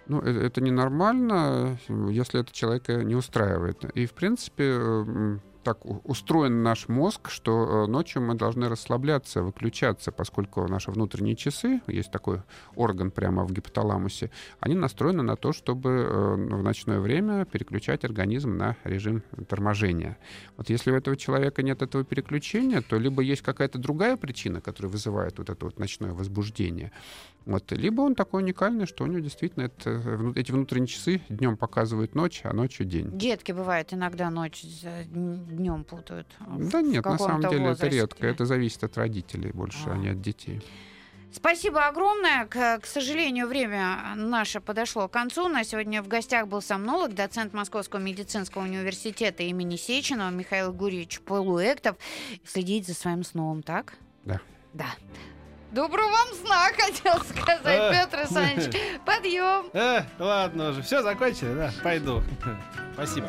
Ну, 0.08 0.20
это, 0.20 0.38
это 0.38 0.60
ненормально, 0.60 1.78
если 1.88 2.40
это 2.40 2.52
человека 2.52 3.02
не 3.02 3.14
устраивает. 3.14 3.84
И, 3.96 4.06
в 4.06 4.12
принципе, 4.12 5.40
так 5.66 5.84
устроен 6.04 6.62
наш 6.62 6.86
мозг, 6.86 7.28
что 7.28 7.50
э, 7.50 7.86
ночью 7.90 8.22
мы 8.22 8.36
должны 8.36 8.68
расслабляться, 8.68 9.42
выключаться, 9.42 10.12
поскольку 10.12 10.68
наши 10.68 10.92
внутренние 10.92 11.34
часы, 11.34 11.80
есть 11.88 12.12
такой 12.12 12.42
орган 12.76 13.10
прямо 13.10 13.44
в 13.44 13.52
гипоталамусе, 13.52 14.30
они 14.60 14.76
настроены 14.76 15.24
на 15.24 15.34
то, 15.34 15.52
чтобы 15.52 15.90
э, 15.90 16.34
в 16.34 16.62
ночное 16.62 17.00
время 17.00 17.46
переключать 17.46 18.04
организм 18.04 18.56
на 18.56 18.76
режим 18.84 19.24
торможения. 19.48 20.18
Вот 20.56 20.70
если 20.70 20.92
у 20.92 20.94
этого 20.94 21.16
человека 21.16 21.64
нет 21.64 21.82
этого 21.82 22.04
переключения, 22.04 22.80
то 22.80 22.96
либо 22.96 23.20
есть 23.20 23.42
какая-то 23.42 23.78
другая 23.78 24.16
причина, 24.16 24.60
которая 24.60 24.92
вызывает 24.92 25.38
вот 25.38 25.50
это 25.50 25.64
вот 25.64 25.80
ночное 25.80 26.12
возбуждение, 26.12 26.92
вот, 27.46 27.70
либо 27.70 28.00
он 28.00 28.16
такой 28.16 28.42
уникальный, 28.42 28.86
что 28.86 29.04
у 29.04 29.06
него 29.06 29.20
действительно 29.20 29.64
это, 29.64 29.90
э, 29.90 30.32
эти 30.34 30.50
внутренние 30.50 30.88
часы 30.88 31.22
днем 31.28 31.56
показывают 31.56 32.16
ночь, 32.16 32.40
а 32.42 32.52
ночью 32.52 32.86
день. 32.86 33.16
Детки 33.16 33.52
бывают 33.52 33.92
иногда 33.92 34.30
ночь 34.30 34.64
днем 35.56 35.84
путают. 35.84 36.26
Да 36.38 36.82
нет, 36.82 37.04
на 37.04 37.18
самом 37.18 37.42
деле 37.42 37.68
возрасте. 37.68 37.86
это 37.86 37.96
редко. 37.96 38.26
Это 38.26 38.46
зависит 38.46 38.84
от 38.84 38.96
родителей 38.96 39.52
больше, 39.52 39.88
а, 39.88 39.92
а 39.92 39.96
не 39.96 40.08
от 40.08 40.20
детей. 40.20 40.62
Спасибо 41.32 41.86
огромное. 41.86 42.46
К, 42.46 42.78
к 42.78 42.86
сожалению, 42.86 43.46
время 43.46 44.14
наше 44.16 44.60
подошло 44.60 45.06
к 45.06 45.10
концу. 45.10 45.48
На 45.48 45.64
сегодня 45.64 46.02
в 46.02 46.08
гостях 46.08 46.48
был 46.48 46.62
сомнолог, 46.62 47.14
доцент 47.14 47.52
Московского 47.52 48.00
медицинского 48.00 48.62
университета 48.62 49.42
имени 49.42 49.76
Сеченова 49.76 50.30
Михаил 50.30 50.72
Гурьевич 50.72 51.20
Полуэктов. 51.20 51.96
Следить 52.44 52.86
за 52.86 52.94
своим 52.94 53.22
сном, 53.22 53.62
так? 53.62 53.94
Да. 54.24 54.40
Да. 54.72 54.86
Доброго 55.72 56.08
вам 56.08 56.28
сна, 56.42 56.68
хотел 56.76 57.22
сказать, 57.24 57.60
а, 57.66 57.92
Петр 57.92 58.18
Александрович. 58.20 58.74
Подъем. 59.04 59.66
Э, 59.74 60.04
ладно 60.18 60.70
уже. 60.70 60.80
Все, 60.80 61.02
закончили, 61.02 61.52
да? 61.54 61.70
Пойду. 61.82 62.22
Спасибо. 62.94 63.28